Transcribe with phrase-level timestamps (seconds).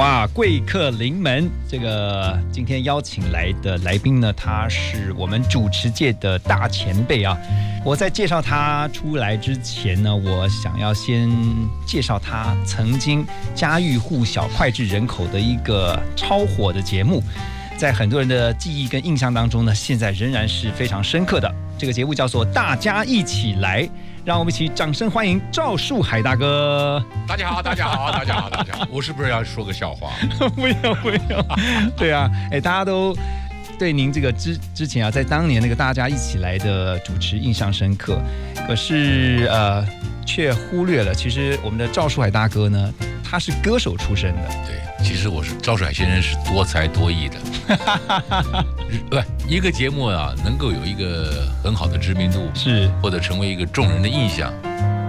[0.00, 1.50] 哇，贵客临门！
[1.68, 7.36] 这个今天邀请来的来宾呢，他是我们主持界的大前辈啊。
[7.84, 11.28] 我在介绍他出来之前呢，我想要先
[11.86, 17.22] 介绍他曾经家喻户晓、脍炙人口的一个超火的节目，
[17.76, 21.54] 在很多人的记忆跟印象当中呢，现在仍然是非常深刻的。
[21.76, 23.82] 这个节目叫做《大家一起来》。
[24.22, 27.02] 让我们一起掌声欢迎赵树海大哥。
[27.26, 28.86] 大家好，大家好，大家好，大家好。
[28.90, 30.12] 我是不是要说个笑话？
[30.54, 31.44] 不要，不要。
[31.96, 33.16] 对啊，哎，大家都
[33.78, 38.20] 对您这个之之前啊，在当年那个大家一起来的主持印象深刻，
[38.66, 39.86] 可是呃，
[40.26, 42.92] 却忽略了，其实我们的赵树海大哥呢，
[43.24, 44.48] 他是歌手出身的。
[44.66, 44.89] 对。
[45.02, 47.38] 其实我是赵海先生，是多才多艺的。
[49.08, 49.16] 不，
[49.48, 54.52] 一个节目啊，能够有一个很好的知名度，是或者成为一个众人的印象，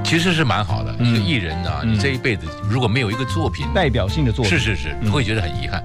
[0.04, 0.94] 其实是蛮好的。
[1.00, 5.84] 一个艺人呢，你这一辈子如果没有一个作品代表性的作品，是是是，你会觉得很遗憾。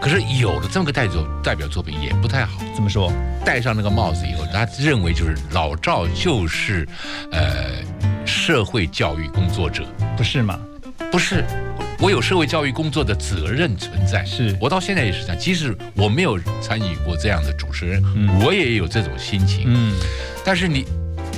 [0.00, 2.58] 可是有了这么个代表代表作品也不太好。
[2.74, 3.12] 怎么说？
[3.44, 6.88] 戴上那个帽子以后，他认为就是老赵就是，
[7.30, 9.84] 呃，社会教育工作者，
[10.16, 10.58] 不是吗？
[11.12, 11.44] 不是。
[12.02, 15.38] 我有社会教育工作的责任存在，是我到现在也是这样。
[15.38, 18.02] 即使我没有参与过这样的主持人，
[18.40, 19.66] 我也有这种心情。
[19.66, 19.94] 嗯，
[20.44, 20.84] 但是你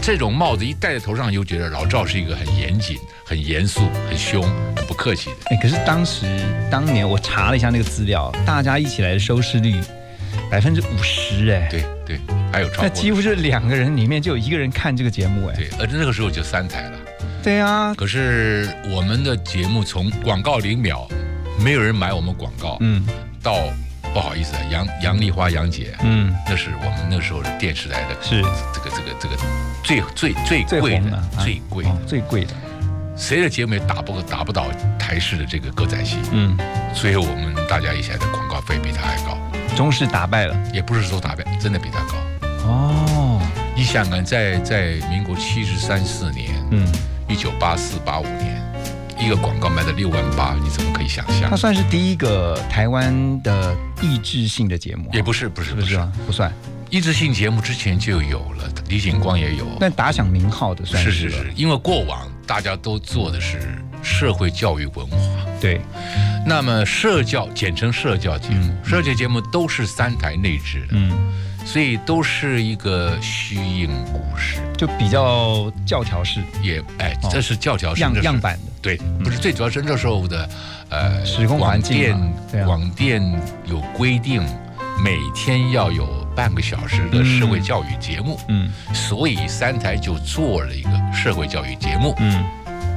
[0.00, 4.42] 这种帽子一戴在头上，又觉得老赵是一个很严谨、很严肃、很凶、
[4.74, 5.36] 很不客气的。
[5.50, 6.24] 哎，可是当时
[6.70, 9.78] 当年我查了一下那个资料，大家一起来的收视率
[10.50, 12.18] 百分之五十，哎，对对，
[12.50, 16.93] 还有超，那几乎是两个人里面就有一个人看这个节目，哎，对，而那个时候就三台了。
[17.44, 21.06] 对啊，可是我们的节目从广告零秒，
[21.62, 23.04] 没有人买我们广告，嗯，
[23.42, 23.58] 到
[24.14, 28.40] 不好意思，杨杨丽花杨姐，嗯，那是我们那时候的电视台的，是。
[28.72, 29.36] 这个这个这个
[29.82, 32.54] 最最最贵的最贵最贵的，
[33.14, 34.68] 谁的节目也打不打不倒
[34.98, 36.56] 台式的这个歌仔戏，嗯，
[36.94, 39.36] 所以我们大家一起来的广告费比他还高，
[39.76, 42.14] 终是打败了，也不是说打败，真的比他高，
[42.66, 43.42] 哦，
[43.76, 46.88] 你想啊在在民国七十三四年，嗯。
[47.28, 48.62] 一九八四八五年，
[49.18, 51.50] 一个广告卖了六万八，你怎么可以想象？
[51.50, 56.52] 它算是第一个台湾的益智性的节目，也不是，不是，不是，不算。
[56.90, 63.58] 益智性节目之前就有了，李景光也有，但打响名号的算是是是，因为过往大家都做的是
[64.02, 65.18] 社会教育文化，
[65.60, 65.80] 对。
[66.46, 71.10] 那么社教，简称社教节目，社教节目都是三台内置的，嗯。
[71.64, 80.48] 所以都是一个虚应故事，就比较教条式，也哎，这是教条式样样板的，对，不是最主要是那时候的
[80.90, 82.16] 呃，时空环境，
[82.64, 83.22] 广电
[83.64, 84.42] 有规定，
[85.02, 92.44] 每天要有半个小时的社会教育节目，嗯，所以三台就做了一个社会教育节目，嗯。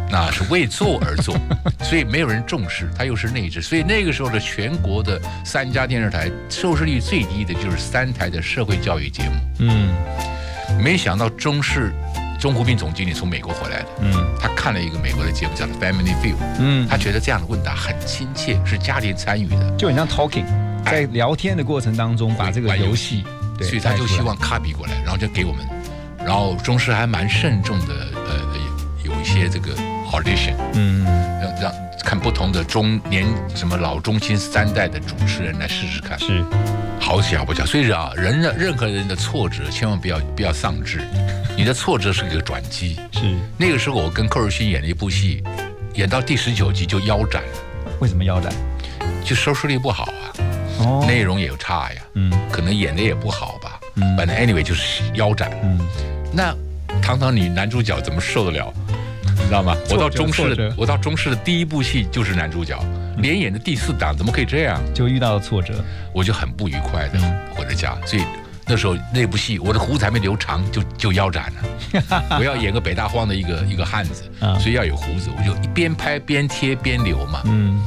[0.10, 1.38] 那是为做而做，
[1.84, 9.32] 所以没有人重视，它又是内置，所以那个时候的全国的三家电视台收视率最低的就是三台的社会教育节目。
[9.60, 9.94] 嗯，
[10.82, 11.94] 没想到中视
[12.40, 20.46] 中湖斌总经理从美国回来的，嗯，他看了一个美国的节目叫做 Family Feud，嗯，他觉得这样的问答很亲切，是家庭参与的，就很像 talking，
[20.86, 23.26] 在聊天的过程当中把这个游戏，
[23.60, 25.66] 所以他就希望 copy 过来，然后就给我们，
[26.20, 28.40] 然后中视还蛮慎重的，呃，
[29.04, 29.76] 有一些这个。
[30.12, 31.04] audition，嗯，
[31.42, 31.74] 让让
[32.04, 36.44] 看不同的中年什么老中青三代的主持人来试试看，是，
[37.00, 41.02] 好巧不巧，所以啊，人的任何人的挫折千万不要不要丧志，
[41.58, 43.36] 你的挫折是一个转机，是。
[43.58, 45.44] 那个时候我跟寇尔勋演了一部戏，
[45.96, 47.50] 演到第十九集就腰斩了，
[48.00, 48.54] 为什么腰斩？
[49.26, 50.24] 就收视率不好啊，
[50.80, 55.78] 哦，内容也差呀，嗯，可能演的也不好吧，嗯，反正 anyway 就是腰斩，嗯，
[56.32, 56.56] 那
[57.02, 58.74] 堂堂女男主角怎么受得了？
[59.40, 59.76] 你知道吗？
[59.90, 62.78] 我到中视的，我到中视的第一部戏就是男主角，
[63.18, 64.82] 连演的第四档，怎么可以这样？
[64.94, 67.20] 就遇到了挫折，我就很不愉快的
[67.56, 67.98] 回了家。
[68.06, 68.24] 所以
[68.66, 72.36] 那时候那部戏，我的胡子还没留长，就就腰斩了。
[72.38, 74.30] 我要演个北大荒的一个一个汉子，
[74.60, 77.42] 所以要有胡子，我就一边拍边贴边留嘛。
[77.46, 77.82] 嗯。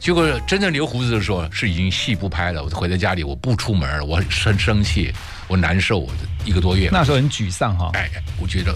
[0.00, 2.62] 结果真正留胡子的时候，是已经戏不拍了。
[2.62, 5.10] 我回到家里，我不出门了，我很生气，
[5.46, 6.12] 我难受，我
[6.44, 6.90] 一个多月。
[6.92, 7.90] 那时候很沮丧哈。
[7.94, 8.74] 哎，我觉得。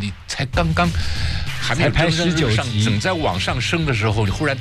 [0.00, 0.88] 你才刚刚
[1.60, 4.56] 还没拍十九集，正在往上升的时候，你忽然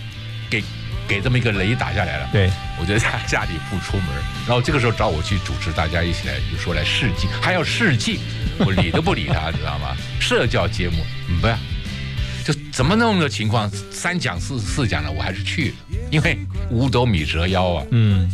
[0.49, 0.63] 给
[1.07, 2.29] 给这么一个雷打下来了。
[2.31, 2.49] 对，
[2.79, 4.07] 我就在家里不出门，
[4.47, 8.19] 然后这个时候找我去主持，大家一起来就说来试镜，还要试镜，
[8.59, 9.95] 我理都不理他，你知道吗？
[10.21, 11.03] 社交节目，
[11.41, 11.57] 不要，
[12.45, 15.75] 就怎么那么个情况，三讲四四讲了，我还是去了，
[16.11, 16.37] 因为
[16.69, 17.85] 五斗米折腰啊。
[17.91, 18.31] 嗯。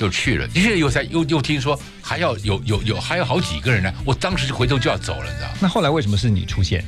[0.00, 5.50] 就去了，的确又才又又听说还要有有有还有好几个人呢，我当时就回头就要走了，你知道？
[5.60, 6.82] 那后来为什么是你出现？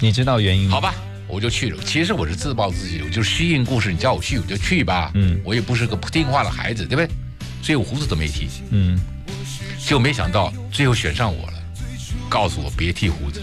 [0.00, 0.70] 你知道原因？
[0.70, 0.94] 好吧，
[1.26, 1.82] 我就去了。
[1.84, 5.10] 其实我是自暴自弃，我就虚应故事，你叫我去我就去吧。
[5.12, 7.08] 嗯，我也不是个不听话的孩子，对不对？
[7.62, 8.48] 所以我胡子都没剃。
[8.70, 8.98] 嗯，
[9.86, 11.52] 就没想到最后选上我了，
[12.30, 13.42] 告诉我别剃胡子。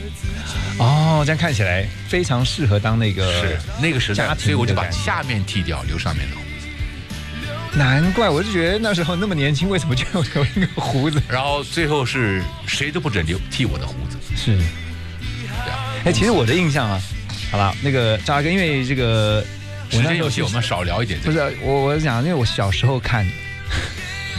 [0.79, 6.37] 哦，这样看起来非常适合当那个是那个时代，所以我就把下面剃掉，留上面的。
[7.77, 11.21] 难怪，我就觉得那时候那么年轻，为什么就有一个胡子？
[11.27, 14.17] 然后最后是谁都不准留剃我的胡子。
[14.33, 14.57] 是，
[16.05, 17.01] 哎，其实我的印象啊，
[17.51, 19.45] 好了，那个扎哥，因为这个
[19.89, 21.19] 时间有限，我们少聊一点。
[21.19, 23.25] 不是我，我讲，因为我小时候看，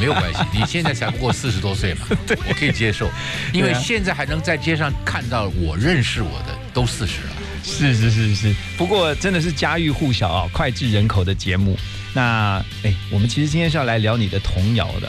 [0.00, 0.40] 没有关系。
[0.50, 2.06] 你现在才不过四十多岁嘛，
[2.48, 3.10] 我可以接受，
[3.52, 7.36] 因为现在还能在街上看到我认识我的都四十了。
[7.62, 11.78] 是是是是，不过真的是家喻户晓啊，脍炙人口的节目。
[12.16, 15.08] 那哎，我们其实今天是要来聊你的童谣的，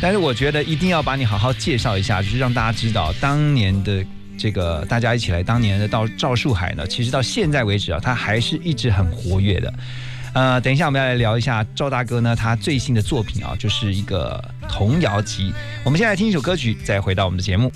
[0.00, 4.02] 但是我觉得一定要把你好好介绍一下，就是让大家知道当年的
[4.38, 9.74] 这个大家一起来当年的到赵树海呢，其实到现在为止啊，他还是一直很活跃的。
[10.32, 15.52] 呃，等一下我们要来聊一下赵大哥呢，他最新的作品啊，就是一个童谣集。
[15.84, 17.70] 我们先来听一首歌曲，再回到我们的节目。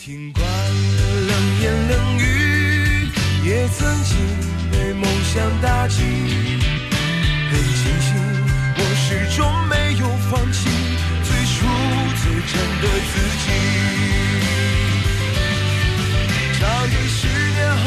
[0.00, 3.08] 听惯了冷言冷语，
[3.44, 4.16] 也曾经
[4.72, 6.63] 被梦想打击。
[9.14, 10.68] 始终没有放弃
[11.22, 11.66] 最初
[12.20, 12.52] 最真
[12.82, 13.46] 的自己。
[16.58, 17.86] 唱给十年后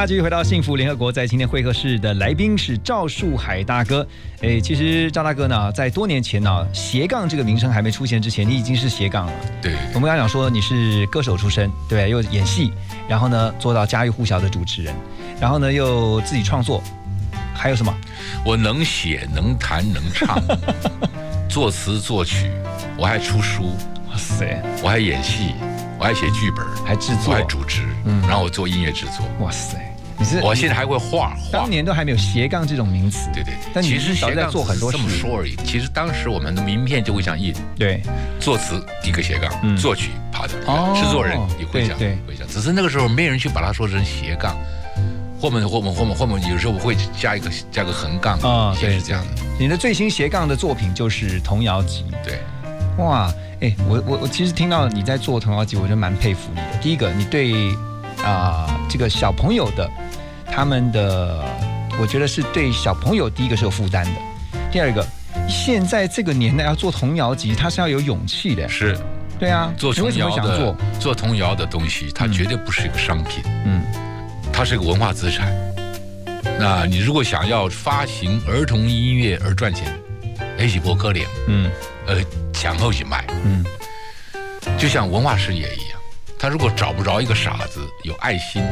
[0.00, 4.06] 家继续回到幸福联合国，在今天会客室的来宾是赵树海大哥。
[4.40, 9.32] 哎，其实赵大哥呢，在多年前呢，斜杠这个名称还没出现之前，你已经是斜杠了。
[9.60, 12.72] 对，我们刚讲说你是歌手出身，对，又演戏，
[13.06, 14.94] 然后呢做到家喻户晓的主持人，
[15.38, 16.82] 然后呢又自己创作，
[17.54, 17.94] 还有什么？
[18.42, 20.42] 我能写，能弹，能唱，
[21.46, 22.50] 作词作曲，
[22.96, 23.64] 我还出书。
[24.10, 25.52] 哇塞，我还演戏。
[25.98, 29.26] 我还写剧本，还制作，还主持，嗯，然后我做音乐制作。
[29.40, 29.76] 哇塞，
[30.20, 31.50] 你是我现在还会画画。
[31.50, 33.30] 当年都还没有斜杠这种名词。
[33.32, 33.70] 对对对。
[33.72, 35.56] 但其实斜杠做很多这么说而已。
[35.64, 37.54] 其实当时我们的名片就会像印。
[37.76, 38.02] 对。
[38.38, 40.52] 作词一个斜杠，作曲爬的，
[40.94, 42.48] 制作人也会这样，会这样。
[42.48, 44.54] 只是那个时候没人去把它说成斜杠，
[45.40, 49.42] 后面后面后面后面有时候我会加一个加个横杠啊，对，是这样的。
[49.58, 52.04] 你的最新斜杠的作品就是童谣集。
[52.22, 52.38] 对。
[52.98, 53.32] 哇。
[53.62, 56.78] 哎，我我我其实听到你在做童谣集，我觉得蛮佩服你的。
[56.80, 57.52] 第一个，你对
[58.24, 59.86] 啊这个小朋友的
[60.50, 61.44] 他们的，
[62.00, 64.12] 我觉得是对小朋友第一个是有负担的。
[64.70, 65.06] 第二个，
[65.48, 68.68] 现在这个年代要做童谣集，它是要有勇气的。
[68.68, 68.98] 是，
[69.38, 73.82] 对啊，做童谣的做童谣的东西，它绝对不是一个商品，嗯，
[74.52, 75.52] 它是一个文化资产。
[76.58, 79.86] 那你如果想要发行儿童音乐而赚钱？
[80.58, 81.70] 一起播科联，嗯，
[82.06, 82.16] 呃，
[82.52, 83.64] 前后去卖，嗯，
[84.76, 85.99] 就像文化事业一样，
[86.40, 88.64] 他如果找不着一个傻子，有爱心，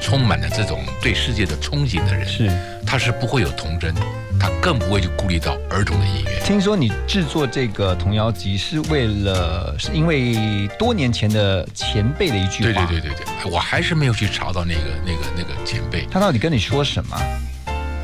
[0.00, 2.50] 充满了这种对世界的憧憬的人，是，
[2.86, 3.94] 他是不会有童真，
[4.40, 6.40] 他更不会去顾虑到儿童的音乐。
[6.42, 17.20] 听说你制作这个童谣集是为了，是因为多年前的前辈的一句话，对对对对对，我还是没有去查到那个那个那个前辈，他到底跟你说什么？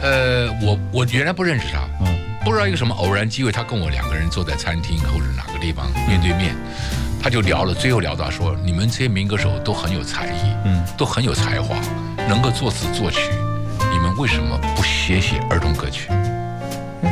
[0.03, 6.55] 呃，我我原来不认识他，嗯，不知道一个什么偶然机会，他跟我两个人坐在餐厅或者哪个地方面对面，
[7.27, 11.75] 他就聊了，最后聊到说，你们这些民歌手都很有才艺，嗯，都很有才华，
[12.29, 13.19] 能够作词作曲，
[13.91, 16.09] 你们为什么不写写儿童歌曲？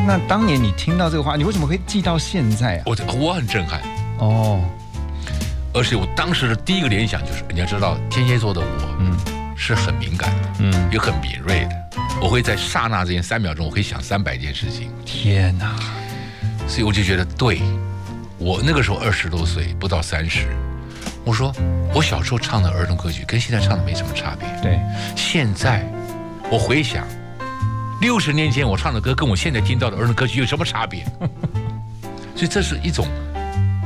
[0.07, 2.83] 那当年你听到这个话，你为什么会记到现在啊？
[2.87, 3.81] 我我很震撼
[4.21, 4.63] 哦，
[5.73, 9.19] 而且我当时的第一个联想就是，你要知道天蝎座的我，嗯，
[9.57, 12.01] 是很敏感的，嗯，也很敏锐的。
[12.23, 14.93] 我会在刹那之间三秒钟，我可以想三百件事情。
[15.05, 15.75] 天哪！
[16.69, 17.61] 所以我就觉得，对
[18.45, 20.55] 我那个时候二十多岁，不到三十，
[21.25, 21.51] 我说
[21.95, 24.47] 我小时候唱的儿童歌曲跟现在唱的没什么差别。
[24.61, 24.79] 对，
[25.17, 25.83] 现在
[26.51, 27.07] 我回想，
[28.03, 31.07] 六十年前我唱的歌跟我现在听到的儿童歌曲有什么差别？
[32.37, 33.09] 所以这是一种。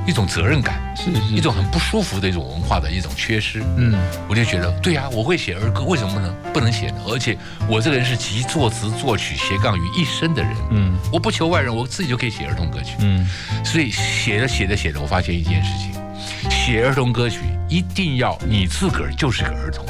[0.09, 3.63] 一种责任感，是一种很不舒服的一种文化的一种缺失。
[3.77, 3.95] 嗯，
[4.27, 6.97] 我就觉得，对呀，我会写儿歌，为什么不能不能写呢？
[7.09, 7.37] 而且
[7.69, 10.51] 我这个人是集作词作曲斜杠于一身的人。
[10.71, 12.97] 嗯，我不求外人，我自己就可以写儿童歌曲。
[13.01, 13.29] 嗯，
[13.63, 15.93] 所以写着写着写着，我发现一件事情：
[16.51, 19.85] 写儿童歌曲一定要你自个儿就是个儿童。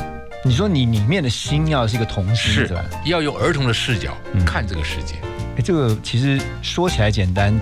[0.45, 2.85] 你说你里面的心要是一个童心，是吧？
[3.05, 5.15] 要用儿童的视角看这个世界。
[5.57, 7.55] 哎，这个其实说起来简单。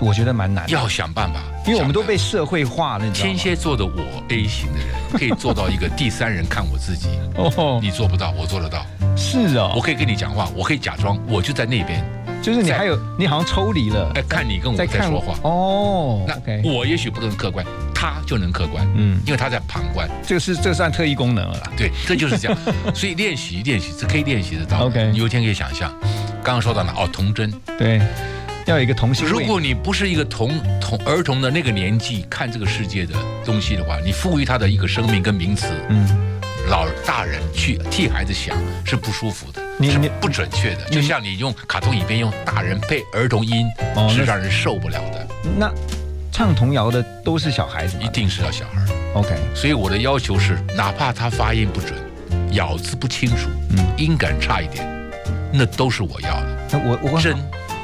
[0.00, 3.10] 我觉得蛮难，要想办法，因为我们都被社会化了。
[3.12, 3.92] 天蝎座的我
[4.28, 7.08] A 型的人，可以做到一个第三人看我自己。
[7.36, 8.84] 哦，你做不到，我做得到。
[9.16, 12.02] 是啊，我可以跟你讲话，我可以假装我就在那边。
[12.42, 14.10] 就是你还有，你好像抽离了。
[14.14, 15.34] 哎，看你跟我在说话。
[15.42, 18.88] 哦，那我也许不能客观，他就能客观。
[18.96, 20.08] 嗯，因为他在旁观。
[20.26, 21.72] 这个是这算特异功能了。
[21.76, 22.58] 对，这就是这样。
[22.94, 24.86] 所以练习练习是可以练习得到。
[24.86, 25.94] OK，你有一天可以想象，
[26.42, 26.94] 刚刚说到哪？
[26.96, 27.52] 哦，童真。
[27.78, 28.00] 对。
[28.66, 29.26] 要有一个童心。
[29.26, 33.14] 如果你不是一个童童儿童的那个年纪看这个世界的
[33.44, 36.06] 东西的话，你赋予他的一个生命跟名词，嗯，
[36.68, 40.84] 老大人去替孩子想是不舒服的，你是不准确的。
[40.90, 43.66] 就像你用卡通影片用大人配儿童音，
[44.08, 45.26] 是让人受不了的。
[45.58, 45.72] 那
[46.30, 48.80] 唱童谣的都是小孩子，一定是要小孩。
[49.14, 51.92] OK，所以我的要求是，哪怕他发音不准，
[52.52, 54.86] 咬字不清楚，嗯，音感差一点，
[55.52, 56.68] 那都是我要的。
[56.70, 57.34] 那我我真。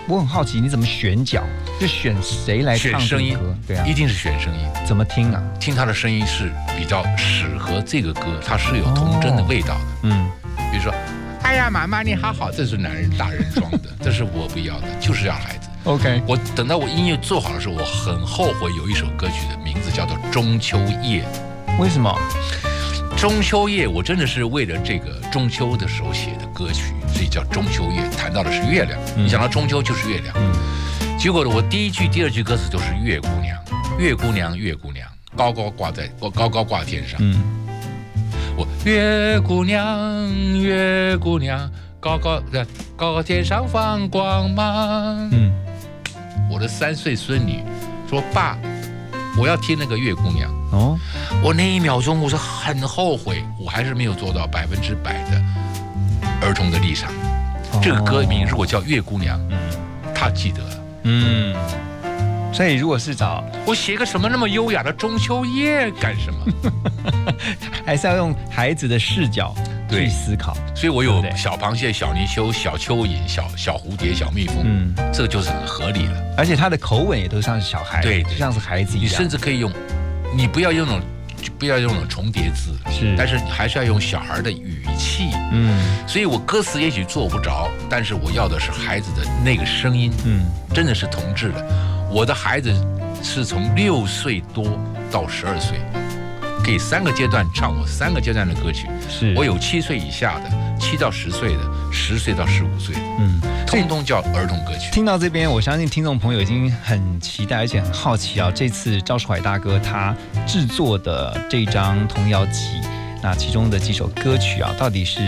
[0.09, 1.43] 我很好奇，你怎么选角？
[1.81, 3.37] 就选谁来唱声音？
[3.67, 4.61] 对啊，一定是选声音。
[4.87, 5.43] 怎么听啊？
[5.59, 9.81] 听他的声音是比较适合这个歌，它是有童真的味道的。
[10.05, 10.31] 嗯，
[10.71, 10.95] 比如说，
[11.43, 15.69] 哎呀，妈妈你好好，这是男人大人装的， 这是我不要的，就是要孩子。
[15.83, 21.25] OK，我等到我音乐做好的时候，我很后悔有一首歌曲的名字叫做《中秋夜》。
[21.81, 22.17] 为什么？
[23.17, 28.07] 中秋夜，我真的是为了这个中秋的时候写的歌曲，所以叫中秋月。
[28.11, 30.35] 谈到的是月亮，你想到中秋就是月亮。
[31.19, 33.59] 结果呢，我第一句、第二句歌词都是月姑娘，
[33.99, 37.19] 月姑娘，月姑娘，高高挂在高高挂天上。
[37.21, 37.43] 嗯，
[38.55, 40.31] 我月姑娘，
[40.61, 45.31] 月姑娘，高高在高高天上放光芒。
[45.33, 45.51] 嗯，
[46.51, 47.63] 我的三岁孙女
[48.11, 48.59] 说：“爸，
[49.39, 50.99] 我要听那个月姑娘。”哦，
[51.43, 55.43] 我那一秒钟我是很后悔，我还是没有做到百分之百的
[56.47, 57.13] 儿童的立场。
[57.83, 59.59] 这个歌名如果叫《月姑娘》，嗯，
[60.15, 60.71] 他记得了，
[61.03, 61.55] 嗯。
[62.53, 66.73] 所以如果是找我写个什么那么优雅的中秋夜干什么？
[67.85, 69.55] 还是要用孩子的视角
[69.91, 70.57] 去思考。
[70.75, 76.15] 所以我有小螃蟹、小泥鳅、小蚯蚓、小小蝴蝶、小蜜蜂，嗯，这个就是很合理了。
[76.39, 79.11] 而且他的口吻也都像是小孩，对，像是孩子一样。
[79.11, 79.71] 你甚至可以用。
[80.35, 81.03] 你不要用那种，
[81.51, 91.65] 不要用那种重叠字，是，但是你还是要用小孩的语气，嗯，所以我歌词也许做不着，但是我要的是孩子的那个声音，嗯，真的是同志的。
[92.11, 92.73] 我的孩子
[93.23, 94.65] 是从六岁多
[95.11, 95.79] 到十二岁，
[96.67, 101.61] 可以三个阶段唱我三个阶段的歌曲，是我有七岁以下的，七到十岁的，
[101.93, 103.41] 十岁到十五岁，嗯。
[103.69, 104.91] 通通叫儿童歌曲。
[104.91, 108.51] 听到这边，我相信听众朋友已经很期待，而且很好奇啊。
[108.53, 110.13] 这次赵树海大哥他
[110.45, 112.81] 制作的这张童谣集，
[113.23, 115.21] 那其中的几首歌曲啊，到底是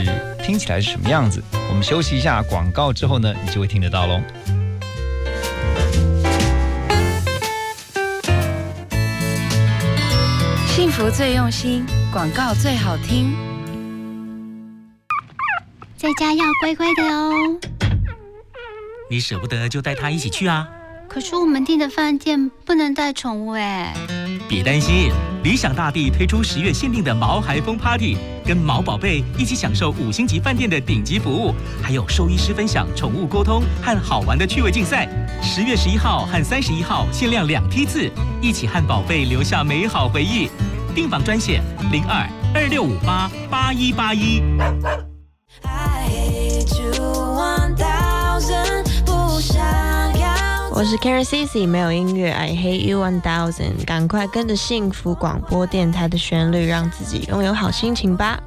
[0.43, 1.41] 听起来是什么样子？
[1.71, 4.21] 我们休息一下广告之后呢，你就会听得到喽。
[10.99, 13.33] 幸福最用心，广告最好听，
[15.97, 17.31] 在家要乖乖的哦。
[19.09, 20.69] 你舍不得就带他一起去啊？
[21.09, 23.95] 可是我们订的饭店不能带宠物哎。
[24.49, 25.13] 别担心，
[25.45, 35.09] 理想大地推出十月限定的毛孩风 Party，跟毛宝贝一起享受五星级饭店的顶级服务，还有兽医师分享宠物沟通和好玩的趣味竞赛。
[35.41, 38.11] 十月十一号和三十一号限量两批次，
[38.43, 40.51] 一起和宝贝留下美好回忆。
[40.95, 44.43] 订房专线零二二六五八八一八一。
[50.71, 53.85] 我是 Karen Cici，没有音乐，I hate you one thousand。
[53.85, 58.41] 赶快跟着幸福广播电台的旋律，让自己拥有好心情吧。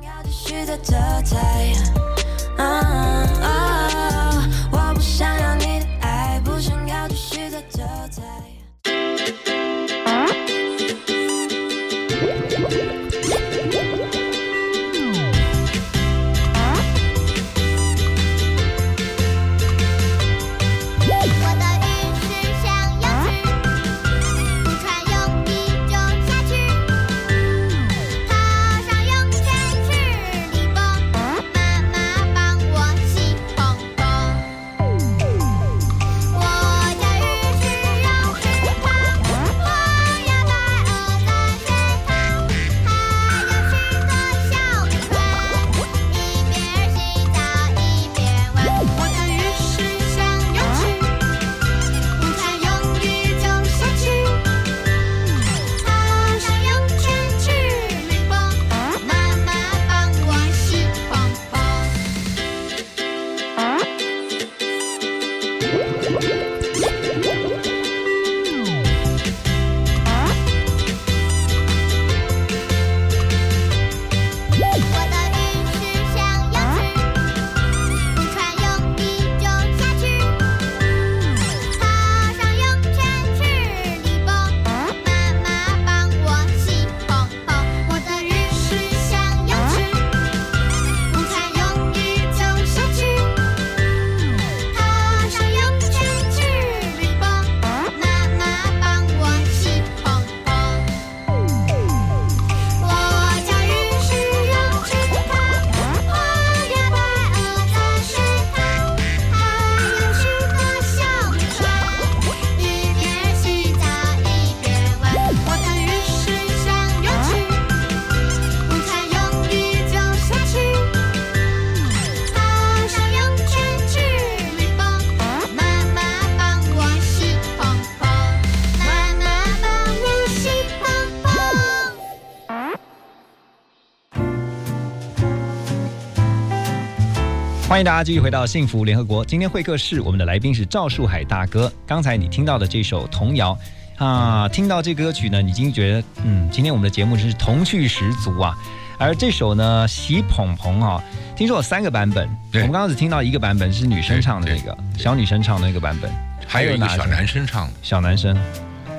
[137.72, 139.24] 欢迎大家继续回到幸福联合国。
[139.24, 141.72] 今天会客室，我们的来宾是赵树海大哥。
[141.88, 143.57] 刚才你听到的这首童谣
[143.96, 148.53] 啊，听到这歌曲呢，已经觉得嗯，今天我们的节目是童趣十足啊。
[149.00, 151.01] 而这首呢，喜捧捧啊，
[151.34, 152.27] 听说有三个版本。
[152.55, 156.12] 我们刚刚只听到一个版本是女生唱的那个小女生唱的那个版本，
[156.46, 158.38] 还有一个小男生唱的小男生。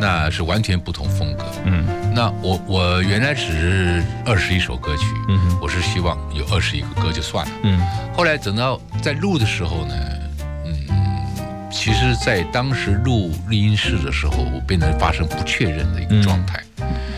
[0.02, 1.44] 那是完全不同风格。
[1.64, 7.52] 嗯，那我我原来只是二十一首歌曲，嗯，我是希望有二十一个歌就算了。
[7.62, 7.80] 嗯，
[8.12, 9.94] 后来等到在录的时候呢，
[10.66, 16.60] 嗯，其实，在当时录录音室的时候，我变得发生不确认的一个状态。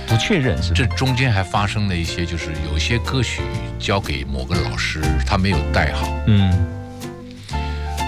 [0.07, 0.75] 不确认是？
[0.75, 3.40] 这中间还发生了一些，就是有些歌曲
[3.79, 6.07] 交给某个老师，他没有带好。
[6.27, 6.53] 嗯，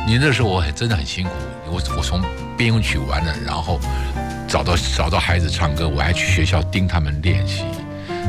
[0.07, 1.31] 你那时候我很真的很辛苦，
[1.71, 2.21] 我我从
[2.59, 3.81] 编曲完了，然后。
[4.57, 7.63] 找到找到孩子唱歌，我还去学校盯他们练习，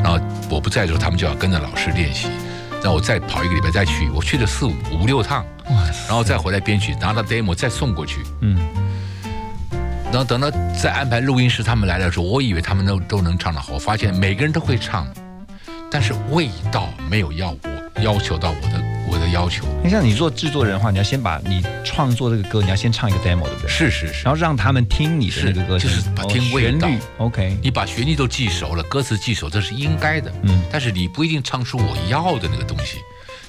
[0.03, 2.27] 然后我不在的时候，他们就要跟着老师练习。
[2.83, 5.45] 然后我再跑一个礼拜再去，我去了四五五六趟，
[6.05, 8.21] 然后再回来编曲，拿到 demo 再送过去。
[8.41, 8.59] 嗯，
[10.11, 15.07] 然后等到再安排录音师，他们来的时候，我以为他们都都能唱得好，我发现每个人都会唱，
[15.89, 18.86] 但是味道没有要我要求到我的。
[19.09, 23.69] 我的要求，你像你做制作人的话，你要先把你创作这个歌，你要先唱一个 demo，对不对？
[23.69, 26.87] 是是是，然后让他们听你的那个歌，就是把听味道。
[27.17, 30.31] OK，你把旋律都记熟了，歌词记熟，这是应该的。
[30.43, 32.97] 嗯，但是你不一定唱出我要的那个东西。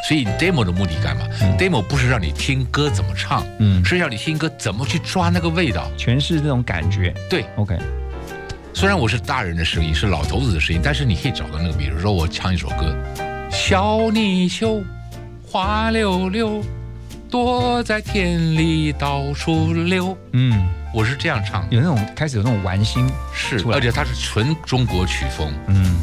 [0.06, 1.24] 所以 demo 的目的干嘛
[1.58, 7.12] ？demo 不是让你听歌怎么唱，嗯，是让你听歌怎么去抓那个味道，诠释这种感觉。
[7.28, 7.76] 对，OK。
[8.72, 12.96] 虽然我是大人的声音，是老头子的声音，但是你可以找到那个，比如说我唱一首歌，
[13.50, 14.84] 小泥鳅。
[15.50, 16.62] 花溜溜，
[17.30, 20.14] 躲在田里到处溜。
[20.32, 25.50] 嗯，我是这样唱，有那种开始有那种玩心是，而且它是纯中国曲风。
[25.68, 25.96] 嗯，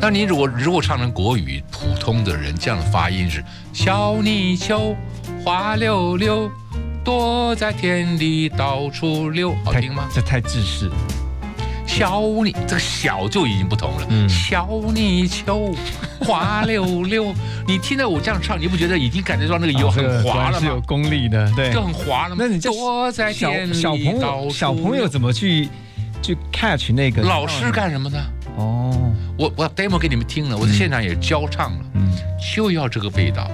[0.00, 4.96] 那你如果如果唱成国语，普通的人这样的发音是小泥鳅，
[5.44, 6.50] 滑溜溜。
[7.04, 10.08] 躲在田里到处溜，好听吗？
[10.12, 10.90] 这太自私。
[11.88, 14.06] 小泥，这个小就已经不同了。
[14.10, 15.74] 嗯，小泥鳅，
[16.20, 17.34] 滑溜溜。
[17.66, 20.60] 你听到我这样唱，你不觉得已经感觉到那个油很滑了吗？
[20.60, 22.36] 是有功力的，对，就很滑了。
[22.38, 25.68] 那你躲在小小朋友，小朋友怎么去
[26.22, 27.22] 去 catch 那个？
[27.22, 28.18] 老师干什么呢？
[28.56, 31.84] 哦，我我 demo 给你们听了，我在现场也教唱了。
[31.94, 32.12] 嗯，
[32.54, 33.50] 就要这个味道。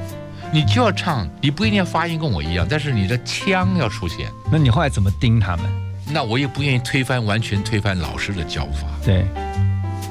[0.52, 4.28] 你就要唱，你不一定要发音跟我一样，但是你的腔要出现。
[4.52, 5.64] 那你后来怎么盯他们？
[6.12, 8.86] 那我也不愿意推翻，完全推翻老师的教法。
[9.04, 9.24] 对。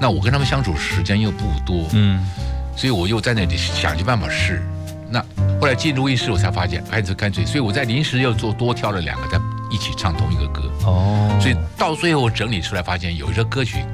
[0.02, 2.26] 那我跟他们相处时间又不多，嗯，
[2.76, 4.62] 所以我又在那里想尽办法试。
[5.10, 5.24] 那
[5.62, 9.38] 后来进录音室，我才发现，哎，这干脆，所以我在临时又做多挑了两个，在
[9.72, 10.64] 一起唱同一个歌。
[10.86, 11.38] 哦。
[11.40, 13.86] 所以到最后整理出来，发现有一首歌曲。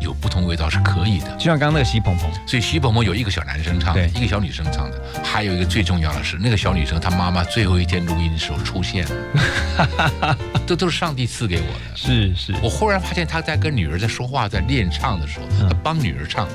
[0.00, 11.96] 有不同味道是可以的，就像刚刚那个徐鹏鹏，所以徐鹏鹏有一个小男生唱，一个小女生唱的，还有一个最重要的是，那个小女生她妈妈最后一天录音的时候出现了， 这都是上帝赐给我的。
[11.96, 16.48] 是是，我忽然发现她在跟女儿在说话，在练唱的时候，她帮女儿唱，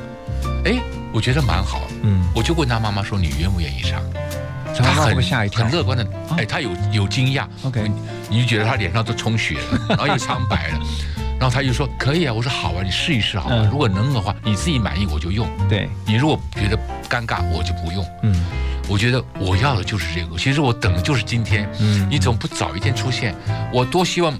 [0.66, 0.80] 哎，
[1.14, 1.88] 我觉得蛮好。
[2.04, 4.02] 嗯，我就问她妈妈说：“你愿不愿意唱？”
[4.82, 7.46] 他很吓一跳，很乐观的，哎，他有有惊讶。
[7.64, 7.92] OK，
[8.30, 10.80] 你就觉得他脸上都充血了，然后又苍白了。
[11.40, 15.48] 然后他就说可以啊，我说好啊，你试一试好吧，如果能的话，你自己满意我就用。
[15.70, 16.78] 对你如果觉得
[17.10, 18.06] 尴尬，我就不用。
[18.24, 18.46] 嗯，
[18.90, 21.70] 我觉得我要的就是这个，其实我等的就是今天。
[21.80, 23.34] 嗯，你总不早一天出现，
[23.72, 24.38] 我多希望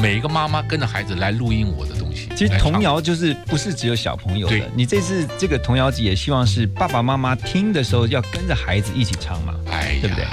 [0.00, 2.30] 每一个妈妈跟着孩子来录音我的东西。
[2.34, 10.24] 其实童谣就是不是只有小朋友的，你这次这个童谣集也希望是爸爸妈妈听的时候要跟着孩子一起唱嘛，哎，对不对？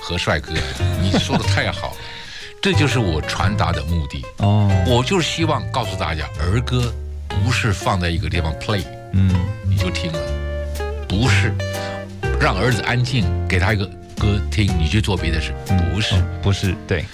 [0.00, 0.52] 何帅哥，
[1.02, 1.96] 你说的太好了。
[2.62, 4.24] 这就是我传达的目的。
[4.38, 6.92] 哦，我就是希望告诉大家，儿歌
[7.28, 9.34] 不是放在一个地方 play，嗯，
[9.66, 10.18] 你就听了，
[11.08, 11.54] 不是。
[12.38, 13.86] 让儿子安静，给他一个
[14.18, 15.54] 歌听，你去做别的事，
[15.92, 17.04] 不是，不是，对，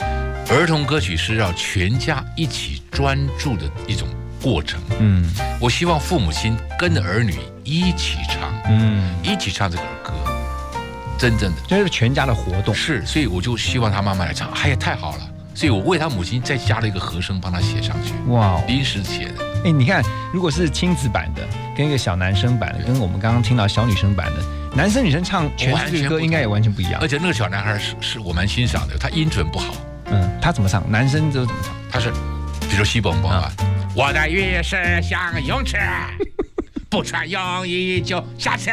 [0.49, 4.07] 儿童歌曲是要全家一起专注的一种
[4.41, 5.29] 过程，嗯，
[5.61, 10.13] 我希望父母亲跟着儿女一起唱，嗯，一起唱这个儿歌，
[11.19, 11.59] 真正的。
[11.67, 15.29] 这是全家的活动，是，所以我就希望他妈妈来唱，哎呀，太好了。
[15.57, 18.13] 所以我为他母亲再加了一个和声，帮他写上去。
[18.31, 19.43] 哇，临时写的。
[19.65, 24.45] 哎，你看，如果是亲子版的，跟一个小男生版的，跟我们刚刚听到小女生版的，
[24.77, 27.01] 男生女生唱全这歌应该也完全不一样。
[27.01, 29.75] 而且那个小男孩是是我蛮欣赏的，他音准不好。
[30.11, 30.85] 嗯，他怎么唱？
[30.91, 31.75] 男生都怎么唱？
[31.91, 32.13] 他是，
[32.69, 33.51] 比如西蹦蹦啊，
[33.95, 35.79] 我的浴室像泳池，
[36.91, 38.71] 不穿泳衣就下去。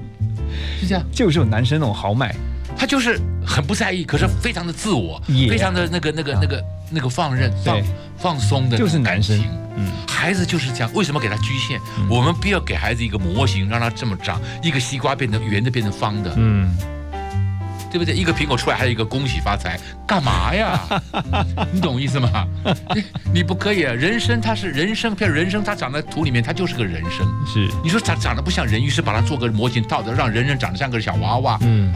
[0.80, 2.34] 是这样，就是有男生那种豪迈。
[2.80, 7.78] 他就是很不在意，可是非常的自我，非常的那个那个那个那个放任放
[8.16, 9.38] 放松的，就是男生。
[9.76, 10.90] 嗯，孩子就是这样。
[10.94, 11.78] 为什么给他局限？
[12.08, 16.32] 我们不要给孩子一个模型，让他这么长，一个西瓜变成圆的，变成方的。
[16.38, 16.74] 嗯，
[17.92, 18.14] 对不对？
[18.14, 20.80] 一个苹果出来，还有一个恭喜发财，干嘛呀？
[21.70, 22.46] 你懂意思吗？
[22.94, 23.04] 你
[23.40, 23.92] 你不可以啊！
[23.92, 27.26] 人生它是人生，譬如人生它长在土里面，它就是个人生。
[27.46, 31.58] 是，你说长长得不像人，于是把它做个模型套着，让人人长得像个小娃娃。
[31.60, 31.92] 嗯。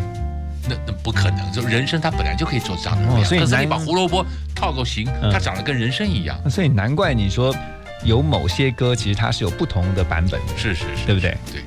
[0.68, 4.24] 那那不可能，就人参它本来就可以做这样的样，所以你把胡萝卜
[4.54, 6.38] 套个形，它长得跟人参一样。
[6.50, 7.54] 所以难怪你说
[8.02, 11.36] 有某些歌其实它是有不同的版本的，是是是，对不对？
[11.52, 11.62] 对。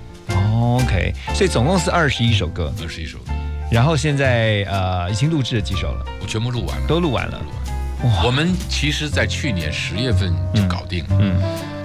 [0.59, 3.31] OK，所以总共是二十一首歌，二十一首歌。
[3.69, 6.05] 然后现在呃已经录制了几首了？
[6.21, 7.39] 我全部录完了，都录完了。
[8.03, 8.23] 哇！
[8.23, 11.35] 我们其实，在去年十月份就搞定了，嗯，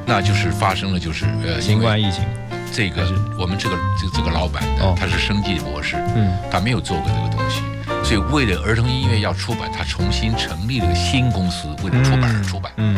[0.07, 2.25] 那就是发生了就是呃新冠疫情。
[2.73, 3.03] 这个
[3.39, 7.61] 我们这个这这个老板的他是生计博士，嗯，他没有做过这个东西，
[8.03, 12.97] 所以为了儿童音乐要出版，他重新成立了个新公司，为了出版而出版，嗯，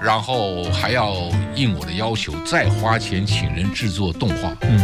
[0.00, 1.12] 然后还要
[1.56, 4.78] 应我的要求再花钱请人制作动画，嗯，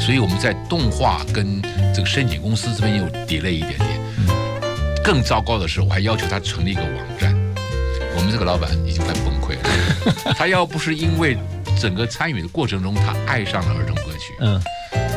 [0.00, 1.62] 所以我们在动画跟
[1.94, 4.26] 这个申请公司这边又叠了一点点，嗯，
[5.04, 7.32] 更糟糕的是我还要求他成立一个网站，
[8.16, 11.38] 我们这个老板已经快崩溃了， 他要不是因为。
[11.82, 14.32] 整个参与的过程中，他爱上了儿童歌曲。
[14.38, 14.62] 嗯，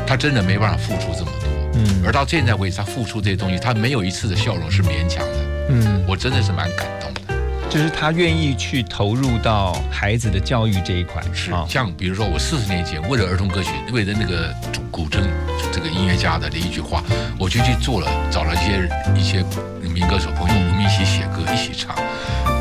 [0.08, 1.47] 他真的没办法付出这么多。
[1.75, 5.67] 嗯，而到现在为止，他付出这些东西，他没有一次的笑容是勉强的。
[5.69, 7.21] 嗯，我真的是蛮感动的。
[7.69, 11.21] 就是他愿意去投入到孩子的教育这一块。
[11.32, 14.51] 是，像比如说我四十年前为了儿童歌曲，为了那个
[14.89, 15.19] 古筝
[15.71, 17.04] 这个音乐家的一句话，
[17.38, 19.45] 我就去做了，找了一些一些
[19.88, 21.95] 民歌手朋友，我们一起写歌，一起唱。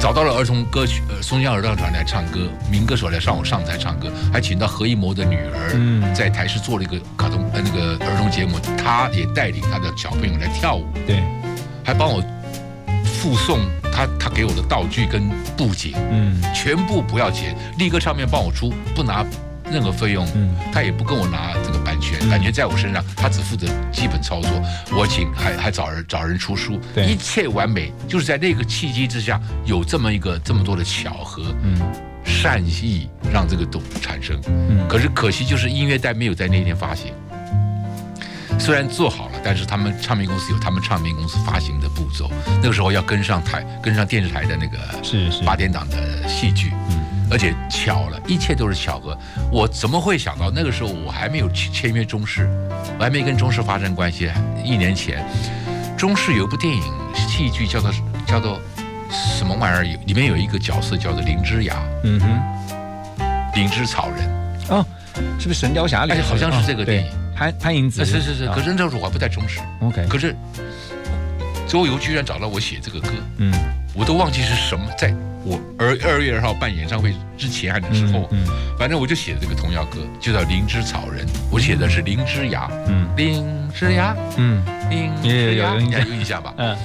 [0.05, 2.41] 找到了儿童歌曲，呃，松江儿童团来唱歌，
[2.71, 11.25] 民歌手来上我上台唱歌，还请到何一模的女儿在台视做了一个卡通呃那个儿童节目，她也带领她的小朋友来跳舞，对，
[11.83, 12.23] 还帮我
[13.03, 19.25] 附送她她给我的道具跟布景，嗯，全部不要钱，力哥唱片帮我出，不拿
[19.71, 24.51] 任何费用，嗯，他也不跟我拿这个版权，版权在我身上，他只负责基本操作，
[24.93, 31.81] 我请还还找人找人出书，一切完美，就是在那个契机之下，有这么一个这么多的巧合，嗯，
[32.25, 37.13] 善意让这个动产生，嗯，可是可惜就是音乐带没有在那天发行。
[38.57, 42.31] 虽然做好了，但是他们唱片公司有他们唱片公司发行的步骤，
[42.63, 45.43] 那个时候要跟上台，跟上电视台的那个是是。
[45.43, 49.17] 八点档的戏剧，嗯，而且巧了，一切都是巧合。
[49.51, 52.49] 我怎么会想到那个时候我还没有签约中视，
[52.99, 54.31] 我还没跟中视发生关系。
[54.65, 55.25] 一年前，
[55.97, 56.83] 中视有一部电影
[57.15, 57.91] 戏剧叫做
[58.27, 58.61] 叫做
[59.11, 59.87] 什么玩意儿？
[59.87, 64.29] 有里面有一个角色叫做灵芝芽，嗯哼，灵芝草人
[64.69, 64.85] 哦，
[65.39, 66.13] 是不是《神雕侠侣》？
[66.23, 67.11] 好像是这个电影。
[67.37, 69.59] 潘潘迎紫是是是，可是那时候我还不在中视。
[69.81, 70.37] OK，可是
[71.67, 73.09] 周游居然找到我写这个歌，
[73.39, 73.53] 嗯，
[73.93, 75.13] 我都忘记是什么，在
[75.45, 78.47] 我二二月二号办演唱会之前还是之后，嗯，
[78.79, 86.55] 反正我就写这个童谣歌，就叫《灵芝草人》，我写的是灵芝芽，嗯，灵芝芽，嗯，灵芝芽，你有印象吧？
[86.57, 86.77] 嗯，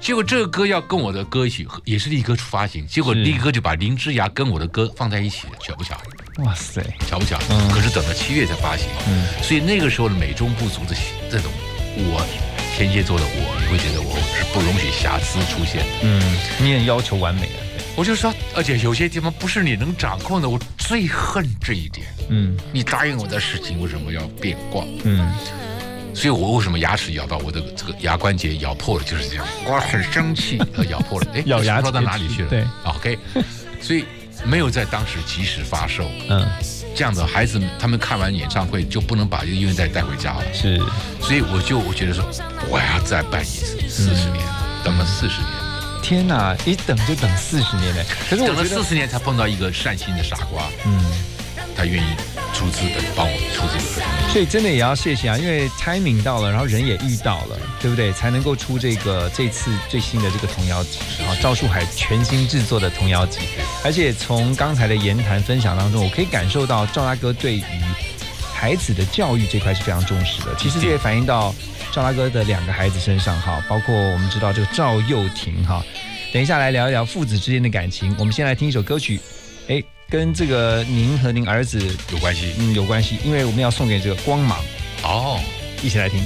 [0.00, 5.96] 结果这个歌要跟我的歌一起，也是力哥发行，结果力哥就把灵芝芽跟我的歌放在一起，巧不巧？
[6.38, 7.38] 哇塞，巧不巧？
[7.48, 10.96] 嗯，可是等到七月才发行，嗯，所以那个时候的美中不足的
[11.30, 11.52] 这种，
[11.96, 12.26] 我
[12.76, 16.20] 天蝎座的我，你会觉得我是不容许瑕疵出现，嗯，
[16.58, 17.58] 你也要求完美啊，
[17.96, 24.84] 我就说，而且有些地方不是你能掌控的，我最恨这一点，嗯，你答应我的事情为什么要变卦？
[25.04, 25.32] 嗯，
[26.14, 30.58] 所以我为什么牙齿咬到我的这个牙关节咬破了，就是这样，我很生气，
[30.90, 32.48] 咬破了，哎，咬牙说到哪里去了？
[32.48, 33.18] 对，OK，
[33.80, 34.04] 所以。
[34.44, 36.46] 没有在当时及时发售，嗯，
[36.94, 40.76] 这样的孩子他们看完演唱会就不能把这个音乐带带回家了，是，
[41.18, 42.22] 所以我就我觉得说
[42.68, 44.44] 我要再办一次，四十年，
[44.84, 45.50] 等了四十年，
[46.04, 51.02] 天哪，一等就等四十年嘞，可是我等了四十年才碰到一个善心的傻瓜，嗯，
[51.74, 52.06] 他愿意。
[52.54, 58.12] 出资的帮我出这个，所以真的也要谢谢啊，因为 timing 到了，然后人也遇到了，对不对？
[58.12, 63.40] 才能够出这个这次最新的这个童谣集啊，赵树海全新制作的童谣集。
[63.82, 67.64] 而且从刚才的言谈分享当中，我可以感受到赵大哥对于
[68.54, 70.54] 孩子的教育这块是非常重视的。
[70.56, 71.52] 其实这也反映到
[71.94, 75.80] 赵大哥的两个孩子身上哈，包括我们知道这个赵又廷哈。
[76.32, 78.12] 等一下来聊一聊父子之间的感情。
[78.18, 79.20] 我们先来听一首歌曲，
[79.68, 79.80] 哎。
[80.10, 81.80] 跟这个您和您儿子
[82.12, 84.62] 有关系，嗯，有关系，因为我们要送给这个光芒
[85.02, 85.40] 哦，
[85.82, 86.22] 一起来听。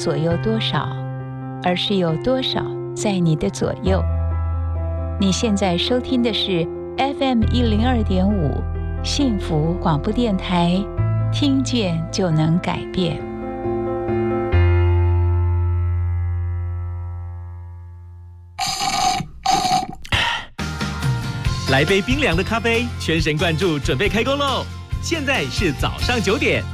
[0.00, 0.88] 左右多少，
[1.62, 2.64] 而是有多少
[2.96, 4.02] 在你的左右。
[5.20, 8.62] 你现在收听的是 FM 一零二点五
[9.04, 10.82] 幸福广播电台，
[11.30, 13.20] 听见就能改变。
[21.70, 24.64] 来杯冰凉的咖啡，全神贯注，准备开工喽！
[25.02, 26.64] 现在是早上九点。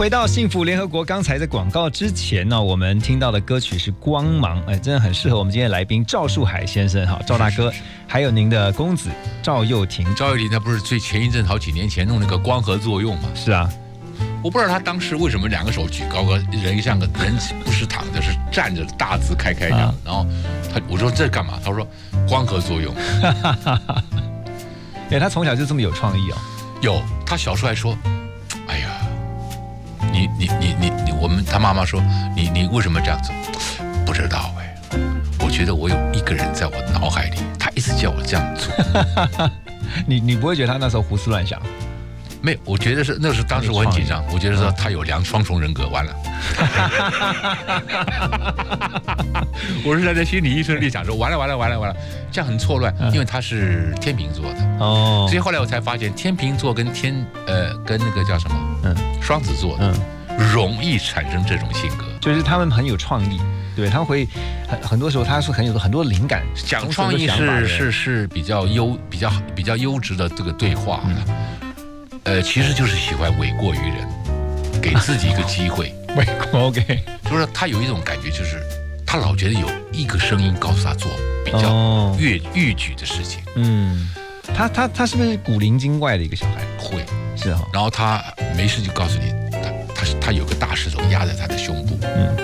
[0.00, 1.04] 回到幸福联合国。
[1.04, 7.70] 刚才的广告之前呢，我们听到的歌曲是《光芒》，哎，真的很适合我们今天的来宾赵树海先生哈，赵大哥，
[8.08, 9.10] 还有您的公子
[9.42, 10.06] 赵又廷。
[10.14, 13.28] 赵又廷他不是最前一阵好几年前弄那个光合作用嘛？
[13.34, 13.70] 是啊，
[14.42, 19.94] 我不知道他当时为什么两个手举高高，人像个人不是躺着是站着，大字开开这样。
[20.02, 20.24] 然后
[20.72, 21.60] 他我说这干嘛？
[21.62, 21.86] 他说
[22.26, 22.94] 光合作用。
[25.10, 26.38] 哎，他从小就这么有创意哦。
[26.80, 27.94] 有，他小时候还说。
[30.20, 32.02] 你你你你你，我们他妈妈说
[32.36, 33.34] 你你为什么这样做？
[34.04, 34.74] 不知道哎，
[35.42, 38.70] 我觉得我有一个人在我脑海里，他一直叫我这样做。
[40.06, 41.58] 你你不会觉得他那时候胡思乱想？
[42.42, 46.14] 没有，我觉得是那时候当时我很紧张，我觉得说他有两双重人格，完了。
[49.84, 51.96] 我是站在心理医生立场说，完了完了完了完了，
[52.30, 54.60] 这样很错乱，因为他是天秤座的。
[54.78, 57.14] 哦，所以后来我才发现天秤座跟天
[57.46, 58.94] 呃跟那个叫什么嗯。
[59.20, 59.94] 双子座嗯。
[60.54, 63.38] 容易产生这种性格，就是他们很有创意，
[63.76, 64.26] 对他们会
[64.66, 71.02] 很很多时候他是很有很多灵感，讲创意是是是比较优比较比较优质的这个对话。
[72.30, 75.92] 呃，其实就是喜欢诿过于人，给自己一个机会。
[76.14, 78.62] 诿过，OK， 就是他有一种感觉，就是
[79.04, 81.10] 他老觉得有一个声音告诉他做
[81.44, 83.40] 比较越越矩的事情。
[83.56, 84.08] 嗯，
[84.54, 86.62] 他他他是不是古灵精怪的一个小孩？
[86.78, 87.04] 会
[87.36, 87.66] 是哈。
[87.72, 88.22] 然后他
[88.56, 89.58] 没事就告诉你，他
[89.92, 91.98] 他是他有个大石头压在他的胸部。
[92.02, 92.36] 嗯，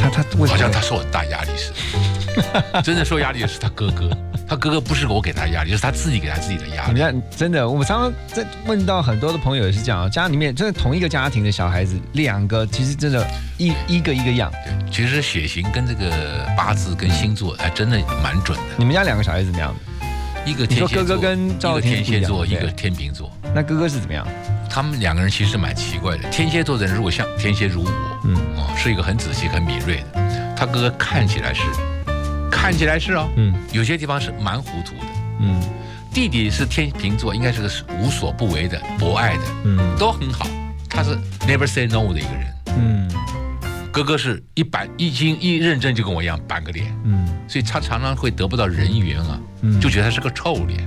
[0.00, 2.82] 他他好像他受很大压力似的。
[2.82, 4.10] 真的受压力的是他哥哥。
[4.48, 6.94] 他哥哥不是我给他压力，就是他自己给他自己的压力。
[6.94, 13.24] 你看，真的，我们常常在问到很多的朋友也是这样，家里面真的同一个家庭的小孩子，两个其实真的，
[13.58, 14.50] 一一个一个样。
[14.64, 18.64] 对，其实血型跟这个八字跟星座还真的蛮准的。
[18.76, 19.72] 你们家两个小孩子怎么样？
[20.46, 23.30] 一个天蝎座，哥哥跟赵天蝎座，一个天秤座。
[23.54, 24.26] 那哥哥是怎么样？
[24.68, 26.28] 他们两个人其实蛮奇怪的。
[26.30, 27.90] 天蝎座的人如果像天蝎如我，
[28.24, 30.54] 嗯，哦，是一个很仔细、很敏锐的。
[30.56, 31.62] 他哥哥看起来是。
[32.50, 35.06] 看起来是哦，嗯，有些地方是蛮糊涂的，
[35.40, 35.62] 嗯，
[36.12, 40.46] 弟弟是天秤座，应该是个无所不为的、博爱的，嗯，都很好。
[40.88, 43.09] 他是 never say no 的一个人，嗯，
[43.92, 49.40] 哥哥是一板一斤一认真就跟我一样板个脸，嗯，所以他常常会得不到人缘啊，
[49.80, 50.78] 就觉得他是个臭脸，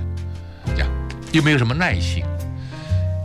[0.74, 0.88] 这样
[1.32, 2.24] 又没有什么耐心。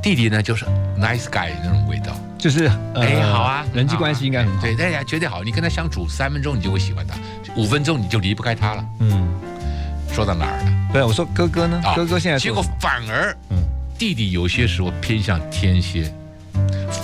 [0.01, 0.65] 弟弟呢就是
[0.97, 5.43] nice guy 那种味道，就是哎好啊，人际关系应该很好，对，大家绝对好。
[5.43, 7.15] 你跟他相处三分钟，你就会喜欢他。
[7.55, 8.85] 五分钟你就离不开他了。
[8.99, 9.27] 嗯，
[10.11, 10.89] 说到哪儿了？
[10.93, 11.81] 对，我说哥哥呢？
[11.95, 13.57] 哥哥现在结果反而，嗯，
[13.97, 16.13] 弟弟有些时候偏向天蝎，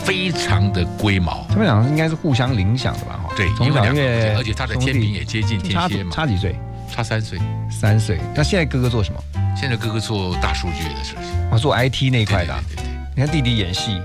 [0.03, 1.45] 非常的龟毛。
[1.49, 3.19] 他们两个应该是互相影响的吧？
[3.23, 6.11] 哈，对，因为两个，而且他的天平也接近天蝎嘛。
[6.11, 6.55] 差几岁？
[6.93, 7.39] 差三岁。
[7.69, 8.19] 三岁。
[8.35, 9.19] 那现在哥哥做什么？
[9.55, 11.49] 现在哥哥做大数据的事情。
[11.49, 12.53] 啊，做 IT 那一块的。
[12.69, 12.91] 对对对。
[13.15, 14.01] 你看弟弟演戏，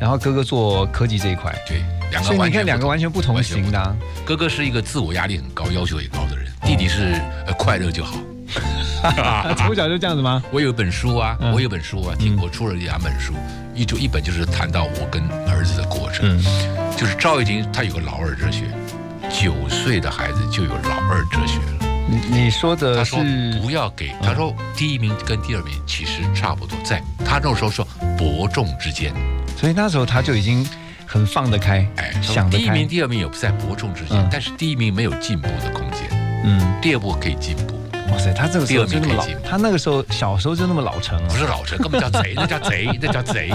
[0.00, 1.54] 然后哥哥做科技这一块。
[1.66, 1.82] 对。
[2.22, 3.96] 所以你看，两个完全不同型的。
[4.22, 7.18] 哥哥是一个自我压力很高、要求也高的人，弟弟是
[7.56, 8.16] 快乐就好。
[9.58, 10.42] 从小就这样子吗？
[10.50, 13.34] 我有一本书啊，我有本书啊，听我出了两本书，
[13.74, 16.38] 一就一本就是谈到我跟儿子的过程，
[16.96, 18.64] 就是赵又廷他有个老二哲学，
[19.30, 21.86] 九岁的孩子就有老二哲学了。
[22.08, 23.18] 你你说的他说
[23.60, 27.86] 不要给他说第一名跟第二名其实差不多，在他那时候说
[28.16, 29.12] 伯仲之间，
[29.56, 30.66] 所以那时候他就已经。
[31.04, 36.08] 很放得开，哎，想第一名、第二名有在伯仲之间，但是第一名没有进步的空间，
[36.42, 37.71] 嗯，第二步可以进步。
[38.12, 41.28] 哇塞，他这个时候就那么老，他那个时候小时候就那么老成啊？
[41.28, 43.50] 不是老成，根本叫贼， 那叫贼，那叫贼。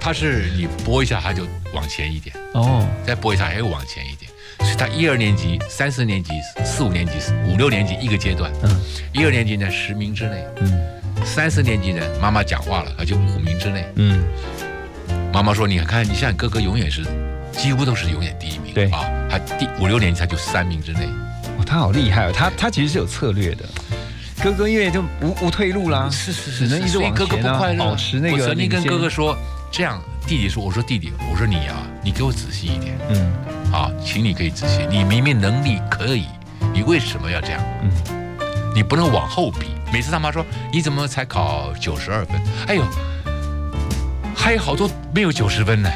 [0.00, 4.30] 他是你拨一下他就往前一点，哦，再拨一下还又往前一点，
[4.60, 6.32] 所以他一二年级、三四年级、
[6.64, 7.12] 四五年级、
[7.48, 8.70] 五六年级一个阶段，嗯，
[9.12, 10.86] 一二年级呢十名之内，嗯，
[11.24, 14.24] 三四年级呢妈妈讲话了，他就五名之内，嗯。
[15.32, 17.04] 妈妈说：“你看，你像你哥哥，永远是
[17.52, 18.72] 几乎都是永远第一名。
[18.72, 21.00] 对啊，他第五六年级他就三名之内。
[21.66, 22.32] 哦，他好厉害哦！
[22.32, 23.64] 他他其实是有策略的。
[24.42, 28.42] 哥哥因为就无无退路啦，是是是，只能一直往前啊，保持那个。
[28.42, 29.36] 我曾经跟哥哥说，
[29.72, 32.96] 这样弟弟说，我说弟弟，我说你啊，你给我仔细一点。
[33.10, 33.32] 嗯，
[33.72, 34.86] 啊，请你可以仔细。
[34.88, 36.26] 你明明能力可以，
[36.72, 37.60] 你为什么要这样？
[37.82, 37.90] 嗯，
[38.74, 39.66] 你不能往后比。
[39.92, 42.40] 每次他妈说你怎么才考九十二分？
[42.68, 42.84] 哎呦。”
[44.38, 45.90] 还有好多没有九十分呢，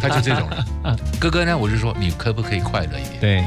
[0.00, 0.96] 他就这种人。
[1.18, 3.20] 哥哥呢，我就说，你可不可以快乐一点？
[3.20, 3.44] 对，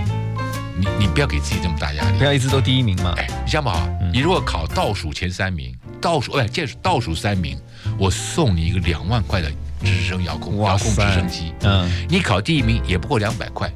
[0.77, 3.13] 你你不要给自己这么大压力，不要一直都第一名嘛。
[3.17, 7.57] 哎，你想嘛，你如果考倒数前三名，倒数哎，这是倒数三名，
[7.97, 9.51] 我送你一个两万块的
[9.83, 11.53] 直升遥控遥控直升机。
[11.61, 13.71] 嗯，你考第一名也不过两百块，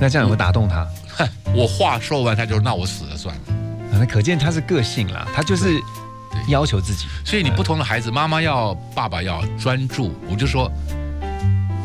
[0.00, 0.86] 那这样有没有打动他？
[1.16, 3.40] 哼，我话说完，他就那我死了算了。
[3.92, 5.80] 那可见他是个性啦，他就是。
[6.46, 10.14] 要求自己，所以你不同的孩子，妈妈要，爸爸要专注。
[10.30, 10.70] 我就说，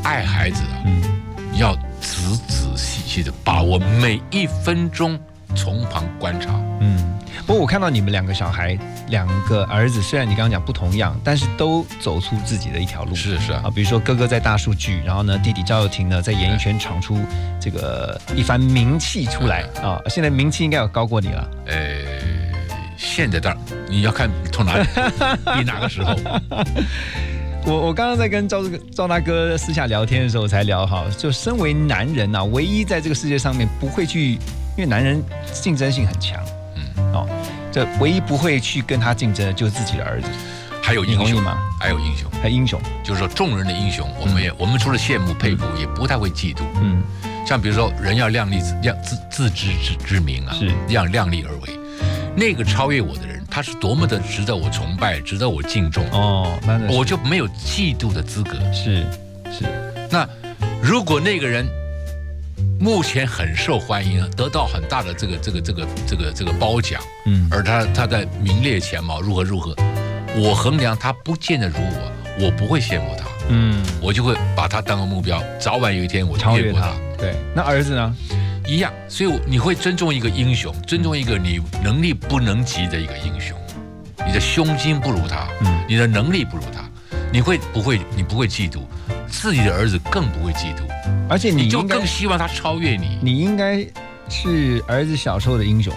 [0.04, 1.01] 爱孩子啊，嗯，
[1.58, 2.62] 要仔仔
[3.04, 5.20] 细细的把握每一分钟，
[5.56, 7.20] 从旁观察，嗯。
[7.45, 8.78] 不过我看到你们两个小孩，
[9.10, 13.14] 两个儿子，虽然你刚刚讲不同样，但是都走出自己的一条路。
[13.14, 17.20] 是是啊，比如说哥哥在大数据，然后呢，弟弟赵又廷呢在演艺圈闯出
[17.60, 19.99] 这个一番名气出来啊。
[20.08, 21.49] 现在名气应该有高过你了。
[21.66, 21.76] 呃，
[22.97, 24.88] 现在当然你要看从哪里，
[25.58, 26.16] 比哪个时候。
[27.66, 28.61] 我我刚刚在跟赵
[28.93, 36.43] 赵大哥私下聊天的时候才聊哈，就身为男人呐，唯一在这个世界上面不会去，因为男人竞争性很强。
[36.76, 37.28] 嗯哦，
[37.72, 40.28] 这唯一不会去跟他竞争的，就是自己的儿子。
[40.82, 41.57] 还有英雄吗？
[41.80, 46.64] 还有英雄，还英雄，就是说众人的英雄，我们也我们除了羡慕佩服，也不太会嫉妒。
[46.82, 47.01] 嗯，
[47.46, 51.80] 像比如说人要量力量自自知之之明啊，是要量力而为。
[52.36, 58.54] 那个超越我的人，他是多么的值得我崇拜，值得我敬重哦，那我就没有嫉妒的资格。
[58.74, 59.06] 是
[59.52, 59.66] 是，
[60.10, 60.28] 那
[60.82, 61.66] 如果那个人。
[62.80, 69.74] 目前很受欢迎，得到很大的这个这个这个这个这个褒奖，嗯，而他他在名列前茅，如何如何？
[70.36, 76.91] 我衡量他不见得如我，我不会羡慕他，嗯，我就会把他当个目标，早晚有一天我超越他。
[77.24, 78.15] 对，那儿子呢？
[78.67, 83.57] 一样，所以你会尊重一个英雄，尊重一个你能力不能及的一个英雄，
[84.28, 86.84] 你的胸襟不如他，嗯，你的能力不如他，
[87.32, 88.01] 你会不会？
[88.13, 88.82] 你不会嫉妒？
[89.30, 90.82] 自己的儿子更不会嫉妒，
[91.30, 93.17] 而且你就更希望他超越你。
[93.21, 93.86] 你应该
[94.30, 95.93] 是儿子小时候的英雄。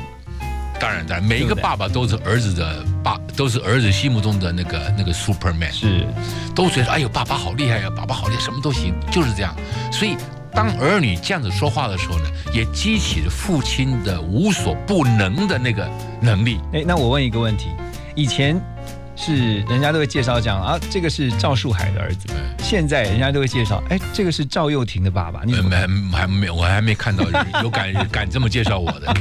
[0.79, 5.73] 当然，当然，每一个爸爸都是儿子的爸，都是儿子心目中的那个那个 Superman。
[5.73, 6.07] 是，
[6.55, 9.55] 都觉得哎呦，爸爸好厉害呀，爸爸好厉害，什么都行，就是这样。
[9.91, 10.17] 所以，
[10.57, 15.87] 当儿女这样子说话的时候呢，也激起了父亲的无所不能的那个
[16.23, 16.59] 能力。
[16.73, 17.69] 哎，那我问一个问题，
[18.15, 18.59] 以前。
[19.19, 22.29] 是，人家都会介绍讲啊，这个是赵树海的儿子。
[22.59, 25.41] 现在人家都会介绍，哎，这个是赵又廷的爸爸。
[25.43, 25.75] 你没
[26.13, 27.25] 还没我还没看到
[27.63, 29.17] 有 敢敢这么介绍我的，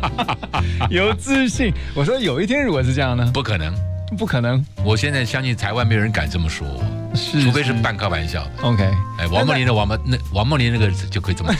[0.90, 1.72] 有自信。
[1.94, 3.30] 我说有一天如果是这样呢？
[3.32, 3.74] 不可能，
[4.18, 4.62] 不可能。
[4.84, 6.84] 我现在相信台湾没有人敢这么说我，
[7.14, 8.50] 除非是半开玩笑的。
[8.62, 8.82] OK，
[9.18, 11.54] 哎，王梦玲的王梦那王梦玲那个就可以这么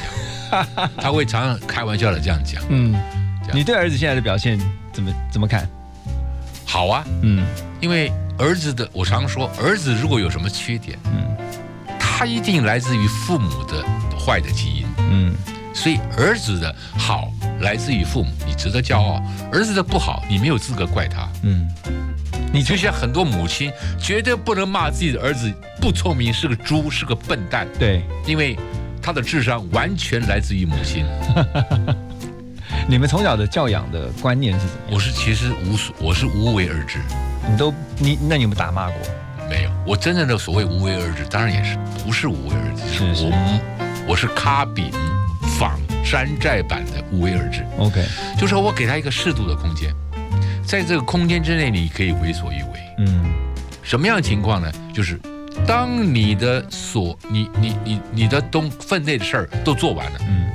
[0.51, 2.63] 讲， 他会常常开玩笑的这样讲。
[2.69, 2.95] 嗯，
[3.53, 4.59] 你对儿子现在的表现
[4.93, 5.69] 怎么怎么看？
[6.67, 7.47] 好啊，嗯，
[7.81, 11.37] 因为儿子的，我常说，儿子如果有什么缺点，嗯，
[12.01, 13.85] 他一定来自于父母的
[14.19, 15.35] 坏的基因，嗯，
[15.73, 17.31] 所以儿子的好
[17.61, 21.69] 来自于父母，你值得骄傲；儿子的不好，你没有资格怪他，嗯，
[22.53, 28.57] 你就像很多母亲绝对不能骂自己的儿子不聪明，是个猪，是个笨蛋，对，因为
[29.03, 31.05] 他的智商完全来自于母亲。
[32.89, 34.81] 你们从小的教养的观念是什么？
[34.93, 36.99] 我是其实无所，我是无为而治。
[37.51, 38.99] 你都你那你有没有打骂过？
[39.49, 44.91] 没有，我真正的所谓无为而治，当然也是不是无为而治，是我我是卡比
[45.59, 47.65] 仿山寨版的无为而治。
[47.79, 48.05] OK，
[48.39, 49.95] 就说我给他一个适度的空间，
[50.67, 52.81] 在这个空间之内，你可以为所欲为。
[52.99, 53.33] 嗯，
[53.83, 54.71] 什么样的情况呢？
[54.93, 55.21] 就是
[55.67, 60.47] 当你的所你你你你的东分内的事儿都做完了，嗯，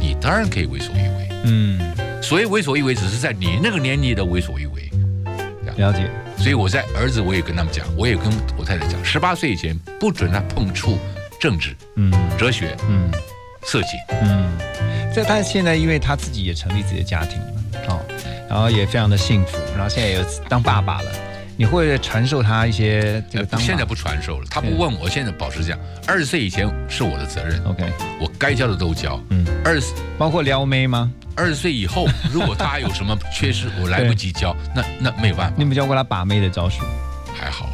[0.00, 1.28] 你当然可以为所欲为。
[1.44, 4.90] 嗯，所以为所欲为只是在你那个年纪的为所欲为，
[5.76, 6.08] 了解。
[6.38, 8.26] 所以我在儿子，我也跟他们讲，我也跟
[8.56, 10.98] 我太太讲，十八岁以前不准他碰触
[11.40, 13.10] 政治、嗯，哲学、嗯，
[13.64, 14.50] 色情，嗯。
[15.14, 17.61] 这他现在因为他自己也成立自己的家庭了，哦，
[18.52, 21.10] 然后也非常的幸福，然后现在也当爸爸了。
[21.56, 23.58] 你会传授他一些这个？
[23.58, 25.08] 现在不传授了，他不问我。
[25.08, 27.62] 现在保持这样，二十岁以前是我的责任。
[27.64, 27.90] OK，
[28.20, 29.18] 我该教的都教。
[29.30, 31.10] 嗯，二十包括撩妹吗？
[31.34, 35.54] 二十岁以后， 如果他有什么缺失，我来不及教，那那没有办法。
[35.56, 36.82] 你有没有教过他把妹的招数？
[37.34, 37.70] 还好，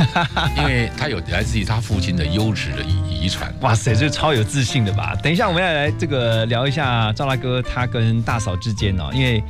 [0.56, 3.52] 因为他有来自于他父亲的优质的遗遗传。
[3.60, 5.14] 哇塞，这超有自信的吧？
[5.22, 9.42] 等一下，我们要来这个聊一下赵大哥他跟大嫂之间哦，因为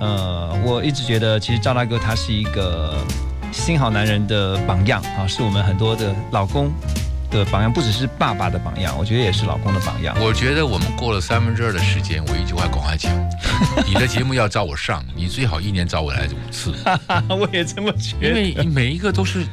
[0.00, 2.94] 呃，我一直觉得其实赵大哥他是一个
[3.52, 6.72] 新好男人的榜样啊，是我们很多的老公。
[7.30, 10.16] 的榜样不只是爸爸的榜样，我觉得也是老公的榜样。
[10.18, 13.12] 我觉得我们过了三分之二的时间，我一句话赶快讲：
[13.86, 16.72] 你的节目要找我上，你最好一年找我来五次。
[17.28, 19.46] 我也这么觉得，因为每一个都是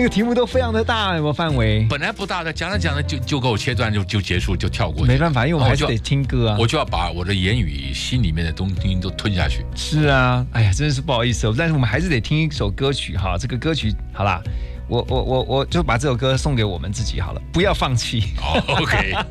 [0.00, 1.86] 那个题目都非常的大，有没有范围？
[1.90, 5.04] 本来不大的，讲着讲着就就给我切断，就就结束，就跳过。
[5.04, 6.56] 没办法，因为我们还是得听歌啊。
[6.58, 9.62] 我就要把我的言语心里面的东西都吞下去。
[9.76, 13.36] 是啊，哎呀，真的是不好意思哦，但是我们还是得听一首歌曲哈。
[13.38, 14.42] 这个歌曲好啦。
[14.88, 18.22] 我我我我就把这首歌送给我们自己好了，不要放弃。
[18.68, 19.12] OK。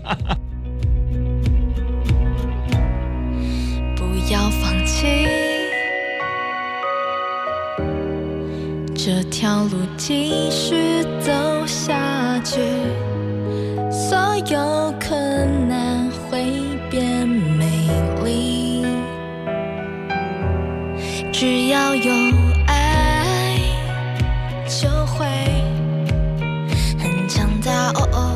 [3.97, 5.07] 不要放弃，
[9.01, 11.31] 这条路继续走
[11.65, 12.59] 下去，
[13.89, 16.43] 所有困难会
[16.89, 17.87] 变美
[18.25, 18.85] 丽，
[21.31, 22.11] 只要有。
[22.67, 23.57] 爱
[24.67, 25.25] 就会
[26.99, 28.28] 很强大哦哦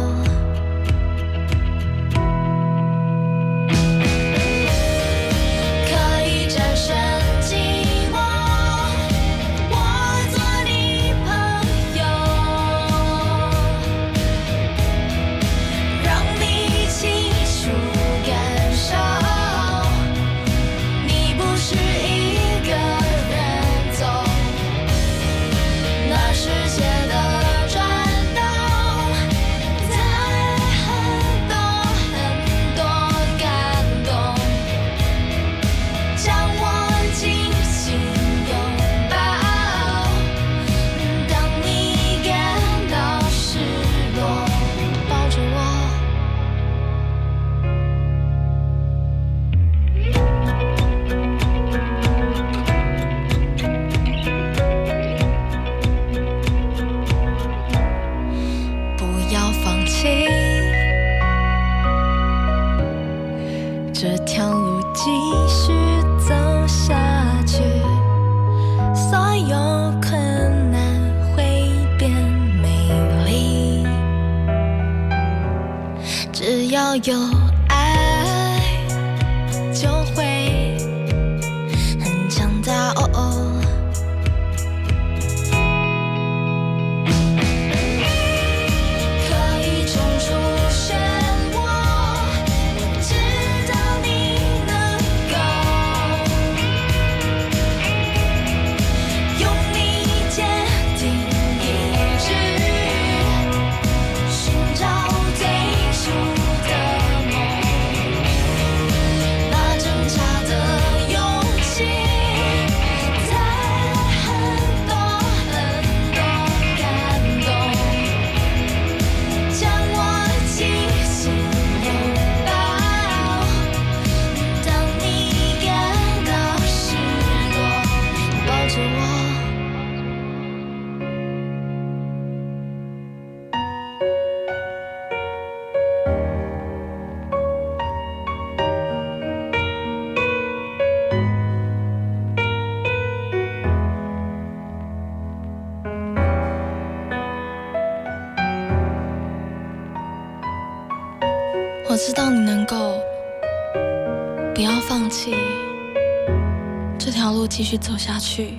[158.36, 158.56] 去，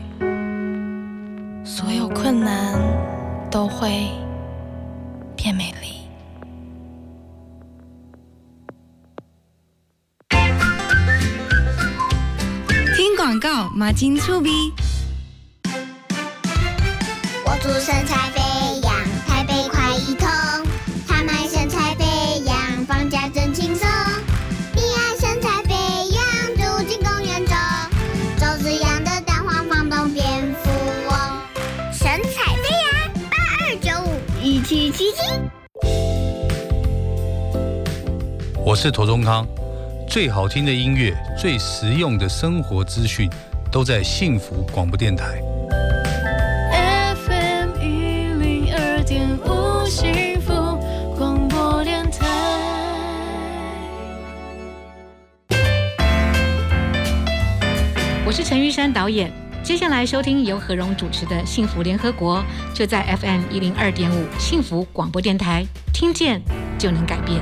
[1.65, 2.79] 所有困难
[3.51, 4.07] 都会
[5.35, 6.07] 变美丽。
[12.95, 14.73] 听广告，马金粗逼。
[38.85, 39.47] 是陀中康，
[40.07, 43.31] 最好听的音乐，最实用的生活资讯，
[43.73, 45.41] 都在幸福广播电台。
[47.17, 50.53] FM 一零二点五，幸福
[51.17, 52.27] 广播电台。
[58.27, 59.33] 我是陈玉山导演。
[59.63, 62.41] 接下来收听由何荣主持的《幸福联合国》，
[62.77, 66.43] 就在 FM 一零二点五幸福广播电台，听见
[66.79, 67.41] 就能改变。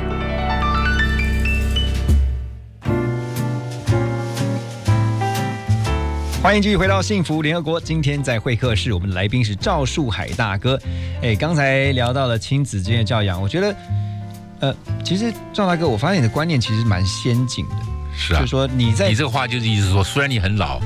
[6.43, 7.81] 欢迎继续回到《幸福联合国》。
[7.85, 10.77] 今天在会客室，我们的来宾是赵树海大哥。
[11.23, 13.77] 哎，刚才聊到了亲子之间的教养，我觉得，
[14.59, 14.75] 呃，
[15.05, 17.77] 其实赵大哥，我发现你的观念其实蛮先进的。
[18.19, 20.81] 是啊，就说你在你这个话就是意思说，虽然你很老。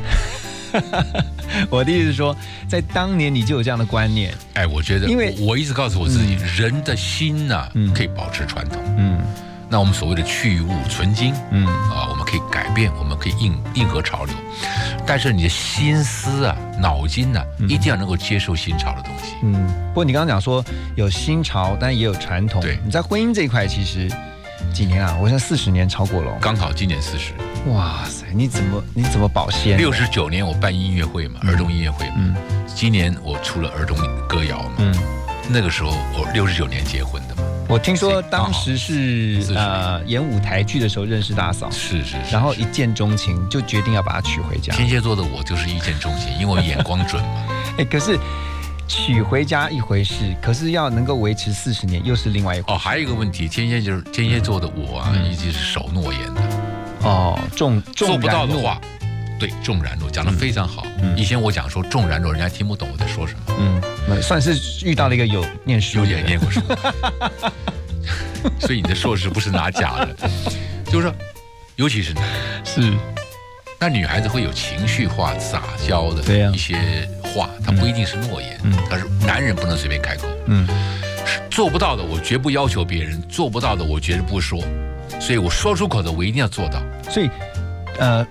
[1.70, 2.36] 我的意思是说，
[2.68, 4.34] 在当年你就有这样的观念。
[4.52, 8.82] 哎，我觉得，因为我一直告诉我自己，人的心呐，可以保持传统。
[8.98, 9.18] 嗯，
[9.70, 14.34] 那我们所谓的去物存精，嗯啊，我们可以改变，我们可以应应和潮流。
[15.06, 19.34] 但是你的心思啊，脑筋啊，一定要能够接受新潮的东西。
[19.42, 20.64] 嗯，不过你刚刚讲说
[20.96, 22.60] 有新潮，但也有传统。
[22.60, 24.10] 对，你在婚姻这一块，其实。
[24.72, 25.16] 几年啊？
[25.20, 27.32] 我现在四十年超过了，刚好今年四十。
[27.70, 29.78] 哇塞，你怎么你怎么保鲜？
[29.78, 32.14] 六十九年我办音乐会嘛，儿童音乐会嘛。
[32.18, 32.34] 嗯。
[32.74, 33.96] 今年我出了儿童
[34.26, 34.74] 歌谣嘛。
[34.78, 34.94] 嗯。
[35.48, 37.42] 那个时候我六十九年结婚的嘛。
[37.68, 44.72] 我听说当时是呃演舞台剧的时候认识大嫂，是是，然后一见钟情，就决定要把她娶回家。
[44.72, 47.46] 天蝎座的我就是一见钟情，因为我眼光准嘛。
[47.76, 48.16] 哎，可是
[48.86, 52.72] 娶回家一回事，可是要能够维持四十年又是另外一回事。
[52.72, 56.40] 哦，还有一个问题，天蝎就是天蝎座的我啊，一直是守诺言的。
[57.02, 58.80] 哦，重做不到的话，
[59.38, 60.86] 对，重然若讲的非常好。
[61.16, 63.54] 以前我讲说重然若，人家听不懂我在说什么。
[63.58, 66.60] 嗯，算是遇到了一个有念书、有点念过书。
[68.60, 70.16] 所以你的硕士不是拿假的，
[70.86, 71.14] 就是说，
[71.74, 72.24] 尤其是男
[72.64, 72.94] 是，
[73.78, 78.58] 那女孩子会有情绪化、撒娇的一些话，她不一定是诺言，
[78.88, 80.28] 但是男人不能随便开口。
[80.46, 80.66] 嗯，
[81.50, 84.62] 做不到的我绝不要求别人，做不到的我绝对不说，
[85.20, 86.80] 所以我说出口的我一定要做到。
[87.10, 87.28] 所以，
[87.98, 88.26] 呃，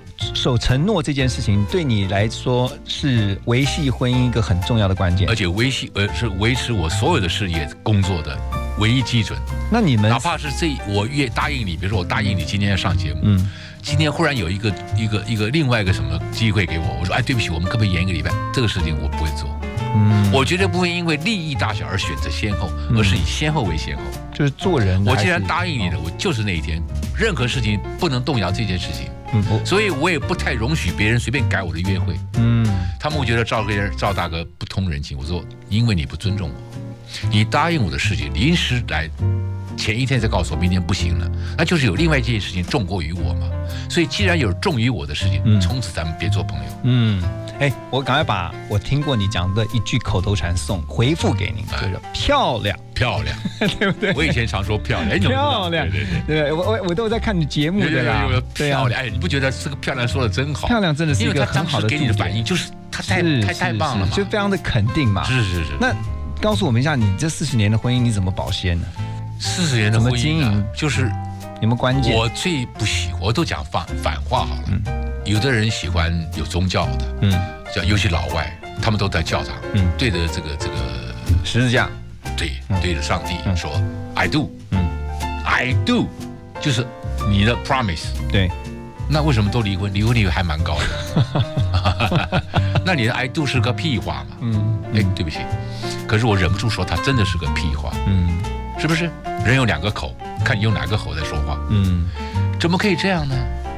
[0.45, 8.37] 守承诺这件事情对你来说是维系婚姻一个很重要的关键，而且维系呃是维持我所有的事业工作的。
[8.77, 9.39] 唯一基准，
[9.71, 10.07] 那你们？
[10.07, 13.49] 哪怕是这我越答应你，比如说我答应你今天要上节目，嗯，
[13.81, 18.31] 今天忽然有一个一个一个另外一个什么机会给我，我说哎对不起，我们可不可以延一个礼拜？
[18.53, 19.49] 这个事情我不会做，
[19.95, 25.03] 嗯，我绝对不会因为利益大小而选择先后，而是以先后为先后，就是做人。
[25.07, 26.79] 我既然答应你了，我就是那一天，
[27.17, 32.65] 任何事情不能动摇这件事情，嗯，所以我也不太容许别人随便改我的约会，嗯，
[32.99, 36.55] 他们会觉得赵哥赵大哥不通人情，我说因为你不尊重我。
[37.32, 39.09] 你答应我的事情，临时来，
[39.76, 43.49] 前一天再告诉我明天不行了，那就是有另外一件事情重过于我嘛。
[43.89, 46.65] 所以既然有重于我的事情，从此咱们别做朋友。
[46.84, 47.23] 嗯，
[47.59, 53.38] 哎，我赶快把我听过你讲的一句口头禅送回复给您，就是漂亮，漂亮，
[53.80, 54.13] 对不对？
[54.13, 58.28] 我以前常说漂亮，漂亮，对对对，我我我都在看你节目的啦。
[58.53, 60.67] 漂亮，哎，你不觉得这个漂亮说的真好？
[60.67, 65.23] 漂亮真的是一个很好的给你的反应，就是他太太太棒了嘛，就非常的肯定嘛。
[65.23, 65.93] 是是是，那。
[66.41, 68.86] 告诉我们一下，你这四十年的婚姻你怎么保鲜呢？
[69.39, 71.11] 四十年的婚姻啊就是
[71.61, 72.15] 有没有关键？
[72.15, 75.01] 我最不喜，我都讲反反话好了。
[75.25, 77.31] 有的人喜欢有宗教的，嗯，
[77.73, 80.75] 叫尤其老外，他们都在教堂，嗯，对着这个这个
[81.43, 81.89] 十字架，
[82.38, 83.71] 对，对着上帝说
[84.13, 84.88] “I do”，嗯
[85.45, 86.07] ，“I do”，
[86.61, 86.86] 就是
[87.29, 88.49] 你的 promise，对。
[89.07, 89.93] 那为什么都离婚？
[89.93, 92.41] 离婚率还蛮高的。
[92.83, 94.38] 那你的 “I do” 是个屁话嘛？
[94.41, 95.38] 嗯，哎，对不起。
[96.07, 97.91] 可是我忍不住说，他真的是个屁话。
[98.07, 98.29] 嗯，
[98.78, 99.09] 是不是？
[99.45, 101.59] 人有两个口，看你用哪个口在说话。
[101.69, 102.09] 嗯，
[102.59, 103.36] 怎么可以这样呢？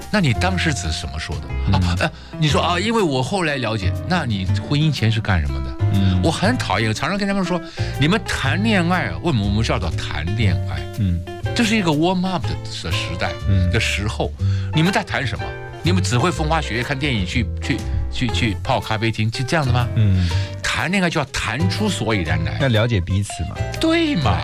[0.09, 1.77] 那你当时是怎么说的？
[1.77, 5.85] 啊，呃，你说啊，因为我后来了解，那你婚姻前是干什么的？
[5.93, 7.59] 嗯，我很讨厌，常常跟他们说，
[7.99, 10.79] 你们谈恋爱啊，为什么我们叫做谈恋爱？
[10.99, 11.21] 嗯，
[11.53, 14.31] 这是一个 warm up 的的时代嗯的时候，
[14.73, 15.43] 你们在谈什么？
[15.83, 17.77] 你们只会风花雪月看电影，去去
[18.11, 19.87] 去去泡咖啡厅，就这样的吗？
[19.95, 20.29] 嗯，
[20.63, 23.55] 谈恋爱就要谈出所以然来，要了解彼此嘛。
[23.79, 24.39] 对嘛？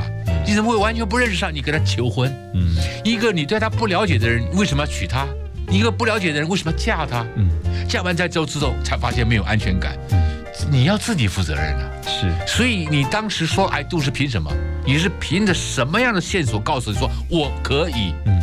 [0.46, 1.54] 你怎么会完全不认识上？
[1.54, 2.34] 你跟他求婚？
[2.54, 5.28] 嗯，一个你对他不了解的人，为什么要娶她？
[5.70, 7.26] 一个不了解的人，为什么要嫁他？
[7.36, 7.50] 嗯，
[7.88, 9.98] 嫁完再之后之后，才发现没有安全感。
[10.12, 10.22] 嗯，
[10.70, 11.90] 你要自己负责任啊。
[12.06, 14.52] 是，所以你当时说哎度是凭什么？
[14.86, 18.14] 你是凭着什么样的线索告诉你说我可以？
[18.26, 18.42] 嗯。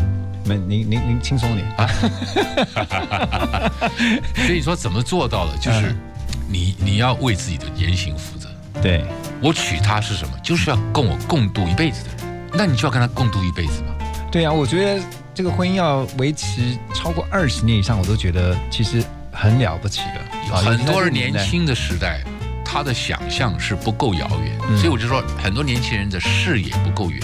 [0.66, 1.86] 您您您轻松点啊！
[4.34, 5.56] 所以说怎么做到的？
[5.58, 5.94] 就是
[6.48, 8.49] 你你要为自己的言行负责。
[8.82, 9.04] 对，
[9.42, 10.38] 我娶她是什么？
[10.42, 12.50] 就是要跟我共度一辈子的人。
[12.52, 13.94] 那你就要跟她共度一辈子吗？
[14.30, 15.02] 对啊，我觉得
[15.34, 19.02] 这个婚姻要维持超过二十年以上，我都觉得其实
[19.32, 20.56] 很了不起了。
[20.56, 22.22] 很多人年轻的时代，
[22.64, 27.20] 他的想象是不够遥远，所以我就说，很多年轻人的视野不够远，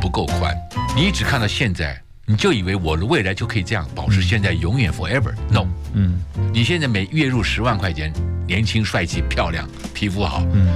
[0.00, 0.56] 不够宽。
[0.94, 2.00] 你一直看到现在。
[2.30, 6.20] 你就以为我的未来就可以这样保持现在永远 forever？No，嗯，
[6.52, 8.12] 你现在每月入十万块钱，
[8.46, 10.68] 年轻帅气漂亮，皮肤好，嗯，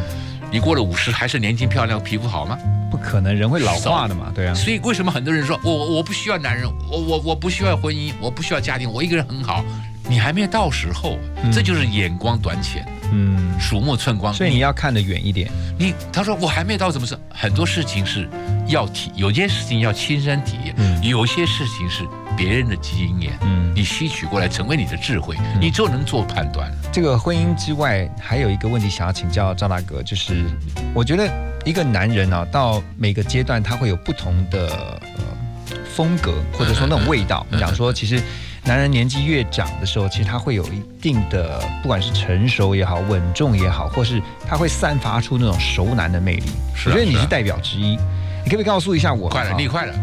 [0.50, 2.58] 你过了五十还是年轻漂亮，皮肤好吗？
[2.90, 4.54] 不可能，人会老化的嘛，对啊。
[4.54, 9.64] 所以为什么很多人说我我不需要男人，我我我不需要婚姻，我不需要家庭，我一个人很好？
[10.08, 11.18] 你还没到时候，
[11.52, 12.86] 这就是眼光短浅。
[13.12, 15.48] 嗯，鼠目寸光，所以你要看得远一点。
[15.78, 18.28] 你他说我还没到，什么事很多事情是
[18.66, 22.02] 要体，有些事情要亲身体验，有些事情是
[22.36, 26.72] 别人的经验，嗯，你吸取过来成为你的智慧，你就能做判断。
[26.92, 30.44] 这个婚姻之外，还有一个问题想要请教赵大哥，就是
[30.92, 31.30] 我觉得
[31.64, 34.68] 一个男人啊，到每个阶段他会有不同的
[35.16, 37.46] 呃风格，或者说那种味道。
[37.50, 38.20] 你讲说其实。
[38.66, 46.50] 男人年纪越长的时候，其实他会有一定的，不管是成熟也好，稳重也好，或是他会散发出那种熟男的魅力。
[46.86, 47.98] 我觉得你是代表之一，
[48.42, 49.28] 你可不可以告诉一下我？
[49.28, 49.94] 快了，你快了。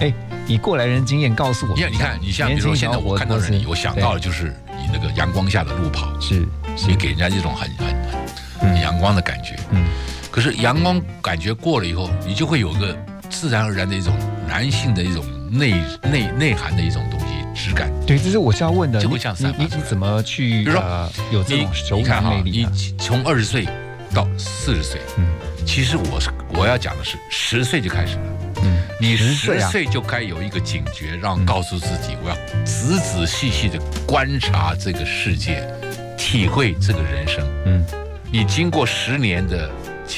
[0.00, 0.12] 哎，
[0.46, 6.46] 你过来人经验告诉我，你看，你看，你像比如说现在我看到了你，我想到的就是你那个阳光下的路跑，是，
[6.88, 9.56] 你给人家一种很很很阳光的感觉。
[9.70, 9.84] 嗯。
[10.30, 12.96] 可是阳光感觉过了以后，你就会有个
[13.28, 14.16] 自然而然的一种
[14.48, 17.92] 男性的一种内内内涵的一种东西质感。
[18.06, 18.98] 对，这是我是要问的。
[18.98, 20.64] 就会这样散发你你怎么去？
[20.64, 22.50] 比如说有这种手感魅力？
[22.50, 23.68] 你从二十岁
[24.14, 25.26] 到四十岁，嗯，
[25.66, 28.22] 其实我是我要讲的是十岁就开始了。
[28.62, 35.62] 嗯，你十岁就该有一个警觉，让告诉自己，我要仔仔细细的观察这个世界，
[36.16, 37.46] 体会这个人生。
[37.66, 37.84] 嗯，
[38.32, 39.70] 你经过十年的。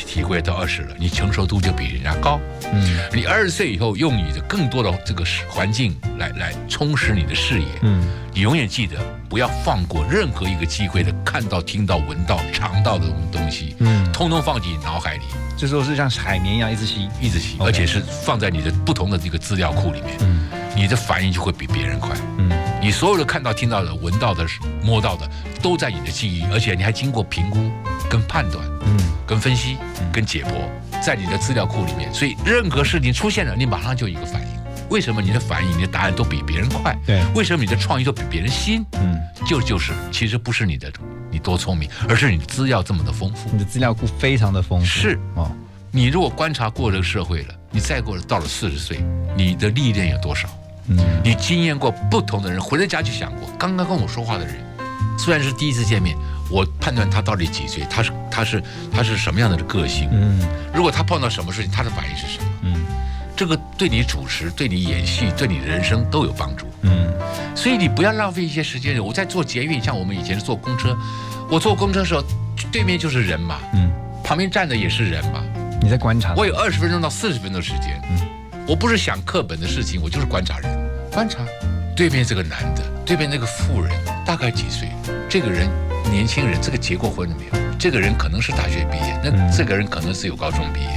[0.07, 2.41] 体会到二十了，你成熟度就比人家高。
[2.73, 7.67] 嗯，你二十岁以后用你的更多的这个环境来来充实你的视野。
[7.83, 8.97] 嗯，你永远记得
[9.29, 13.77] 不要放过任何一个机会的看到、听到、闻到、尝到的东西。
[13.79, 15.23] 嗯，通通放进你脑海里。
[15.57, 20.17] 这时候是像海绵一样一直吸、一直吸，而且是放在你的不同的这个资料库里面。
[20.21, 22.11] 嗯，你的反应就会比别人快。
[22.39, 22.51] 嗯，
[22.85, 24.47] 你所有的看到、听到的、闻到的、
[24.83, 25.27] 摸到的，
[25.63, 27.73] 都在你的记忆，而且你还经过评估
[28.11, 28.63] 跟判断。
[28.85, 28.95] 嗯。
[29.27, 29.79] 跟分析、
[30.13, 34.49] 跟解剖，在你的资料库里面，所以任何事情出现了，你马上就一个反应。
[34.91, 36.95] 为什么你的反应、你的答案都比别人快？
[37.07, 38.85] 对，为什么你的创意都比别人新？
[38.93, 40.93] 嗯，就就是，其实不是你的
[41.31, 43.49] 你多聪明，而是你的资料这么的丰富。
[43.51, 44.85] 你的资料库非常的丰富。
[44.85, 45.51] 是哦，
[45.91, 49.03] 你如果观察过这个社会了，你再过了到了四十岁，
[49.35, 50.51] 你的历练有多少？
[50.89, 54.57] 嗯，你经验过不同的人，回到家就想过，刚刚跟我说话的人，
[55.19, 56.17] 虽然是第一次见面。
[56.51, 58.63] 我判断他到底几岁，他是他是
[58.93, 60.09] 他是什么样的个性？
[60.13, 60.39] 嗯，
[60.75, 62.51] 如果他碰到什么事情，他的反应是什么？
[62.65, 62.85] 嗯，
[63.35, 66.67] 这个对你主持、对你演戏、对你人生都有帮助。
[66.83, 67.11] 嗯，
[67.57, 69.03] 所以你不要浪费一些时间。
[69.03, 70.95] 我在坐捷运，像我们以前是坐公车，
[71.51, 72.23] 我坐公车的时候，
[72.71, 73.91] 对面就是人嘛，嗯，
[74.23, 75.43] 旁边站的也是人嘛。
[75.81, 76.35] 你在观察？
[76.37, 78.01] 我有二十分钟到四十分钟时间。
[78.11, 78.19] 嗯，
[78.67, 81.41] 我不是想课本的事情，我就是观察人，观察
[81.95, 83.93] 对面这个男的，对面那个妇人
[84.25, 84.89] 大概几岁？
[85.29, 85.69] 这个人。
[86.11, 87.65] 年轻人，这个结过婚了没有？
[87.79, 90.89] 这个人可能是大学毕业，那这个人可能是有高中毕业，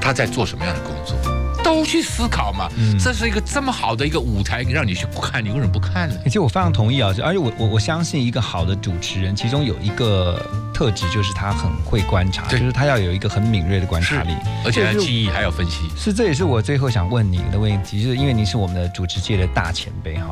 [0.00, 1.16] 他在做什么样的工作？
[1.62, 2.68] 都去思考嘛。
[2.98, 6.16] 这是一个这么好的一个舞台，让你去看，你为什么不看呢？
[6.24, 15.88] 而且我非常同意啊，而且我我我相信一个好的主持人，其中有一个特质就是他很会观察，就是他要有一个很敏锐的观察力，而且记忆还要分析。
[15.96, 20.30] 是，这也是我最后想问你的问题，就是因为你是我们的主持界的大前辈哈。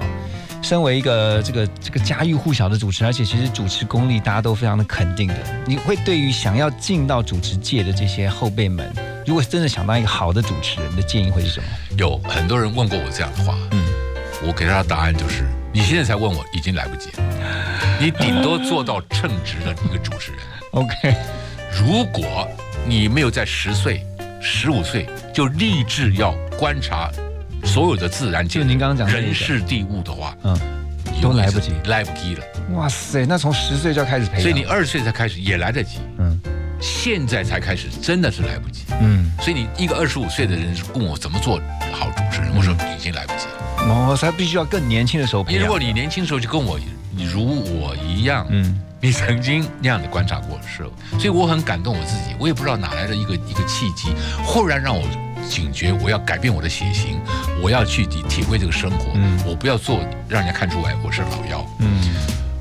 [0.62, 5.34] 身为一个这个这个家喻户晓的主持人，而且其实主持功力大家都非常的肯定的，
[5.66, 8.92] 你会对于想要进到主持界的这些后辈们，
[9.26, 11.66] 如果真的想当一个好的主持人的建议会是什么？
[11.96, 13.82] 有很多人问过我这样的话，嗯，
[14.46, 17.98] 我给他的答案就是：你现在才问我，已经来不及了。
[18.00, 20.40] 你顶多做到称职的一个主持人。
[20.72, 21.14] OK，
[21.72, 22.48] 如果
[22.86, 24.04] 你没有在十岁、
[24.40, 27.10] 十五岁就立志要观察。
[27.62, 30.58] 所有的自然界就您刚刚讲人事地物的话，嗯，
[31.20, 32.44] 都来不及，来不及了。
[32.72, 36.40] 哇塞，那从十岁就要开始培养，所以你二十岁才开始也来得及，嗯，
[36.80, 39.30] 现在才开始真的是来不及，嗯。
[39.42, 41.60] 所以你一个二十五岁的人问我怎么做
[41.92, 43.69] 好主持人，我说已经来不及了。
[43.88, 45.62] 哦，他必须要更年轻的时候培养。
[45.62, 46.78] 如果你年轻时候就跟我，
[47.16, 54.08] 如我一样，嗯，你曾经那样的观察过的时候，所以我很感动我自己，我也不知道哪来的一个一个契机，
[54.44, 55.02] 忽然让我。
[55.48, 57.18] 警觉，我要改变我的血型，
[57.62, 59.06] 我要去体体会这个生活，
[59.44, 61.66] 我不要做让人家看出来我是老妖。
[61.78, 61.98] 嗯，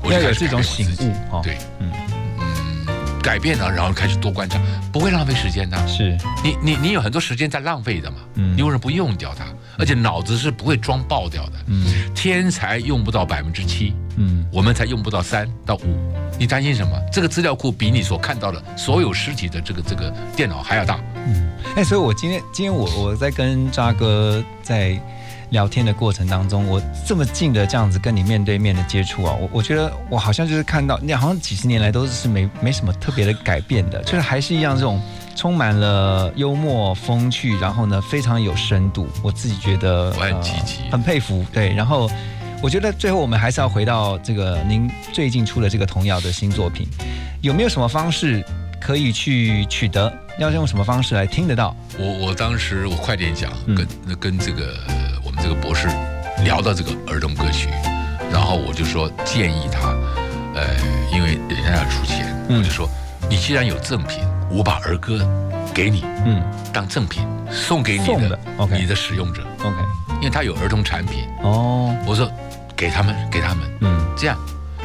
[0.02, 1.40] 我要有这种醒悟。
[1.42, 2.09] 对，嗯嗯，
[3.22, 4.58] 改变了，然后开始多观察，
[4.92, 5.86] 不会浪费时间的。
[5.86, 8.18] 是，你你你有很多时间在浪费的嘛？
[8.34, 9.44] 嗯，你为什么不用掉它？
[9.78, 11.52] 而且脑子是不会装爆掉的。
[11.66, 16.12] 嗯，天才用不到百分之七，嗯，我们才用不到三到五。
[16.38, 16.98] 你担心什么？
[17.12, 20.98] 这个资料库比你所看到的所有实体的这个这个电脑还要大。
[21.26, 21.50] 嗯。
[21.76, 24.98] 哎，所以我今天今天我我在跟渣哥在
[25.50, 35.00] 聊天的过程当中，我这么近的这样子跟你面对面的接触啊，我我觉得我好像就是看到你好像几十年来都是没没什么特别的改变的，就是还是一样这种
[35.34, 41.44] 充满了幽默风趣，然后呢非常有深度，我自己觉得我很积极，很佩服。
[41.52, 42.08] 对，然后
[42.62, 46.86] 我觉得最后我们还是要回到这个您最近出了这个童谣的新作品，
[47.40, 48.44] 有没有什么方式
[48.80, 50.12] 可以去取得？
[50.38, 51.76] 要用什么方式来听得到？
[51.98, 54.74] 我我当时我快点讲，跟跟这个
[55.30, 55.86] 我们这个博士
[56.42, 57.68] 聊到这个儿童歌曲，
[58.32, 59.90] 然后我就说建议他，
[60.56, 60.74] 呃，
[61.12, 62.90] 因为人家要出钱，我就说
[63.28, 65.24] 你既然有赠品，我把儿歌
[65.72, 68.36] 给你，嗯，当赠品送给你的。
[68.72, 69.76] 你的使用者，OK，
[70.16, 72.28] 因为他有儿童产品哦，我说
[72.74, 74.36] 给他们给他们，嗯，这样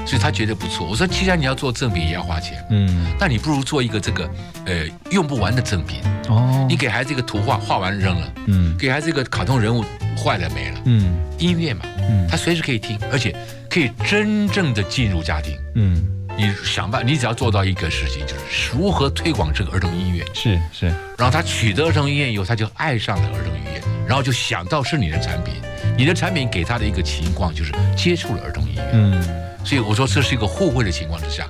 [0.05, 0.87] 所以他觉得不错。
[0.87, 4.29] 我说，既然你要做赠品也要花钱，嗯，那你不如做一个这个
[4.65, 6.01] 呃用不完的赠品。
[6.29, 6.65] 哦。
[6.69, 9.83] 你给孩子一个图画，画完扔了，嗯，给孩子一个卡通人物
[10.17, 13.35] 坏了没了，嗯，音乐嘛，嗯，他随时可以听，而且
[13.69, 16.03] 可以真正的进入家庭，嗯，
[16.37, 20.87] 你想办，你只要做到一个事情，就是如何推广这个儿童音乐，是是，
[21.17, 25.53] 然后他取得儿童音乐以后，他就爱上了儿童音乐，然后就想到是你的产品。
[25.97, 29.23] 你的产品给他的一个情况就是接触了儿童音乐，嗯，
[29.65, 31.45] 所以我说这是一个互惠的情况之下。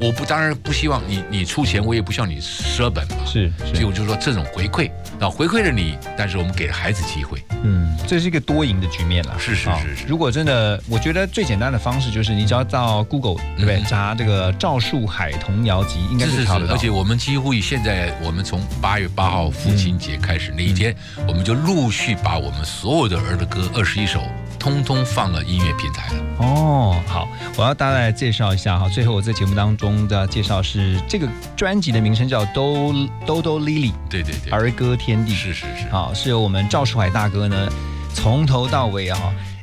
[0.00, 3.24] 我不当然不希望你你出钱，我也不希望你舍本嘛。
[3.24, 4.90] 是，所以我就说这种回馈
[5.20, 7.42] 啊，回馈了你，但是我们给了孩子机会。
[7.62, 9.36] 嗯，这是一个多赢的局面了。
[9.38, 10.06] 是是是是。
[10.06, 16.74] 如果真的，我觉得最简单的方式就是你只要到 Google 对不对，查这个赵树海童谣集，应该是查得到。
[16.74, 20.94] 而且我们几乎以现在我们从八月八号父亲节开始那一天，
[21.28, 24.20] 我们就陆续把我们所有的儿的歌二十一首。
[24.58, 28.88] 通通放了音乐平台了哦，好，我要大概介绍一下哈。
[28.88, 32.92] 最后我在节目当中的介绍是这个专辑的名称叫《兜
[33.26, 37.68] 兜兜 Lily》，对对对，儿歌天地是是是，好，是由我们赵树海大哥呢
[38.12, 39.18] 从头到尾啊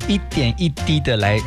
[0.08, 1.39] 一点一滴的来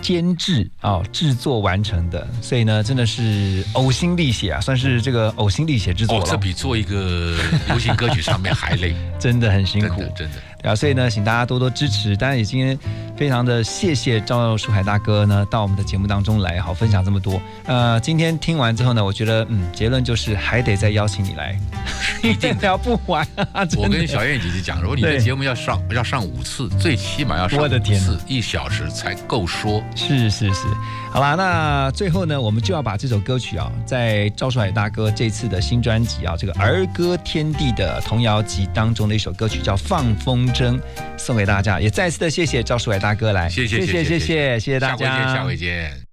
[0.00, 6.24] 监制啊制作完成的，所以呢真的是呕心沥血啊，算是这个呕心沥血制作了。
[6.24, 7.36] 这比做一个
[7.68, 10.36] 流行歌曲上面还累， 真的很辛苦，真的。
[10.64, 12.16] 啊，所以呢，请大家多多支持。
[12.16, 12.78] 当然，也今天
[13.16, 17.40] 非常的谢谢赵树海大哥呢，到我们的节目当中来，好分享这么多。
[17.64, 21.58] 呃，今天听完之后呢，我觉得，嗯，结论就是还得再邀请你来，
[22.22, 23.26] 一定聊不完。
[23.76, 29.80] 我跟小燕姐姐讲，如果你的节目要上 要上五次，最起码要上五次，一小时才够说。
[29.94, 30.66] 是是是，
[31.12, 31.36] 好吧。
[31.36, 40.46] 那最后呢，我们就要把这首歌曲啊，在赵树海大哥这次的新专辑啊，这个儿歌天地的童谣集当中的一首歌曲，叫《放风》。
[40.52, 40.80] 真
[41.16, 44.60] 送给大家，也再次的谢谢赵树伟大哥来，谢谢谢谢谢谢。
[44.60, 46.07] 谢谢大家，下回见下回见。